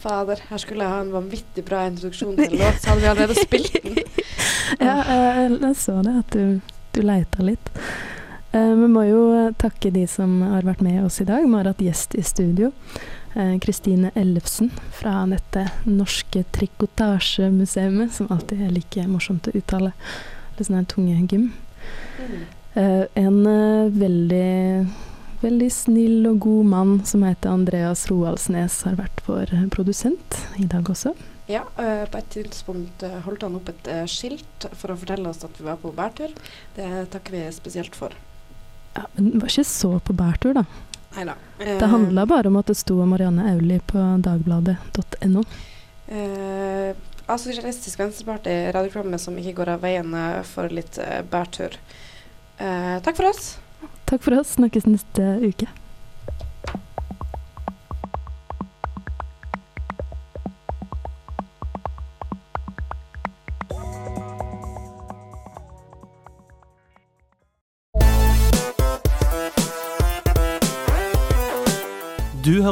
Fader, 0.04 0.40
her 0.50 0.60
skulle 0.60 0.84
jeg 0.84 0.92
ha 0.92 1.00
en 1.00 1.14
vanvittig 1.14 1.64
bra 1.64 1.86
introduksjon 1.88 2.36
til 2.36 2.50
en 2.52 2.58
låt, 2.60 2.80
så 2.82 2.90
hadde 2.90 3.00
vi 3.00 3.08
allerede 3.08 3.34
spilt 3.40 3.72
den. 3.82 3.98
Ja, 4.80 4.98
eh, 5.00 5.52
jeg 5.60 5.76
så 5.80 6.00
det, 6.04 6.12
at 6.18 6.34
du, 6.34 6.60
du 6.92 7.00
leita 7.04 7.44
litt. 7.44 7.70
Eh, 8.52 8.72
Vi 8.80 8.88
må 8.90 9.04
jo 9.08 9.22
eh, 9.36 9.52
takke 9.60 9.90
de 9.94 10.06
som 10.10 10.40
har 10.42 10.66
vært 10.66 10.82
med 10.84 11.04
oss 11.04 11.20
i 11.20 11.26
dag. 11.28 11.44
Vi 11.46 11.52
har 11.56 11.68
hatt 11.70 11.82
gjest 11.84 12.16
i 12.18 12.24
studio. 12.24 12.72
Eh, 13.34 13.58
Kristine 13.58 14.10
Ellefsen 14.14 14.70
fra 14.92 15.26
dette 15.26 15.66
norske 15.84 16.44
trikotasjemuseet, 16.54 18.12
som 18.14 18.30
alltid 18.30 18.62
er 18.62 18.70
like 18.70 19.06
morsomt 19.10 19.48
å 19.50 19.54
uttale. 19.58 19.90
Litt 20.54 20.68
sånn 20.68 20.78
her 20.78 20.86
tunge 20.86 21.16
gym. 21.32 21.48
Eh, 22.78 23.02
en 23.18 23.40
eh, 23.50 23.90
veldig, 23.90 24.86
veldig 25.42 25.70
snill 25.74 26.30
og 26.30 26.38
god 26.46 26.70
mann 26.76 26.94
som 27.10 27.26
heter 27.26 27.50
Andreas 27.50 28.06
Roaldsnes, 28.12 28.78
har 28.86 29.00
vært 29.02 29.24
vår 29.26 29.50
produsent 29.74 30.38
i 30.62 30.70
dag 30.70 30.86
også. 30.86 31.16
Ja, 31.50 31.66
på 31.76 32.16
et 32.16 32.30
tidspunkt 32.32 33.02
holdt 33.26 33.42
han 33.44 33.58
opp 33.58 33.66
et 33.68 33.90
skilt 34.08 34.64
for 34.78 34.94
å 34.94 34.96
fortelle 34.96 35.28
oss 35.28 35.42
at 35.44 35.58
vi 35.58 35.66
var 35.66 35.76
på 35.82 35.90
bærtur. 35.92 36.32
Det 36.78 36.86
takker 37.12 37.34
vi 37.34 37.42
spesielt 37.52 37.98
for. 37.98 38.14
Ja, 38.94 39.04
men 39.18 39.42
var 39.42 39.50
ikke 39.50 39.66
så 39.68 39.98
på 40.06 40.16
bærtur, 40.16 40.54
da. 40.56 40.64
Neida. 41.16 41.34
Det 41.58 41.90
handla 41.90 42.26
bare 42.26 42.50
om 42.50 42.56
at 42.60 42.70
det 42.70 42.76
sto 42.78 42.96
Marianne 43.06 43.46
Auli 43.52 43.80
på 43.86 44.02
dagbladet.no. 44.24 45.44
Eh, 46.08 46.96
altså 47.26 47.48
Sosialistisk 47.48 48.00
Venstreparti, 48.02 48.56
radioprogrammet 48.74 49.22
som 49.22 49.38
ikke 49.38 49.56
går 49.60 49.74
av 49.76 49.84
veien 49.86 50.14
eh, 50.18 50.40
for 50.48 50.72
litt 50.74 50.98
eh, 51.02 51.22
bærtur. 51.30 51.78
Eh, 52.58 52.98
takk 53.04 53.16
for 53.16 53.30
oss. 53.30 53.54
Takk 54.04 54.26
for 54.26 54.38
oss. 54.40 54.56
Snakkes 54.58 54.86
neste 54.90 55.38
uke. 55.44 55.70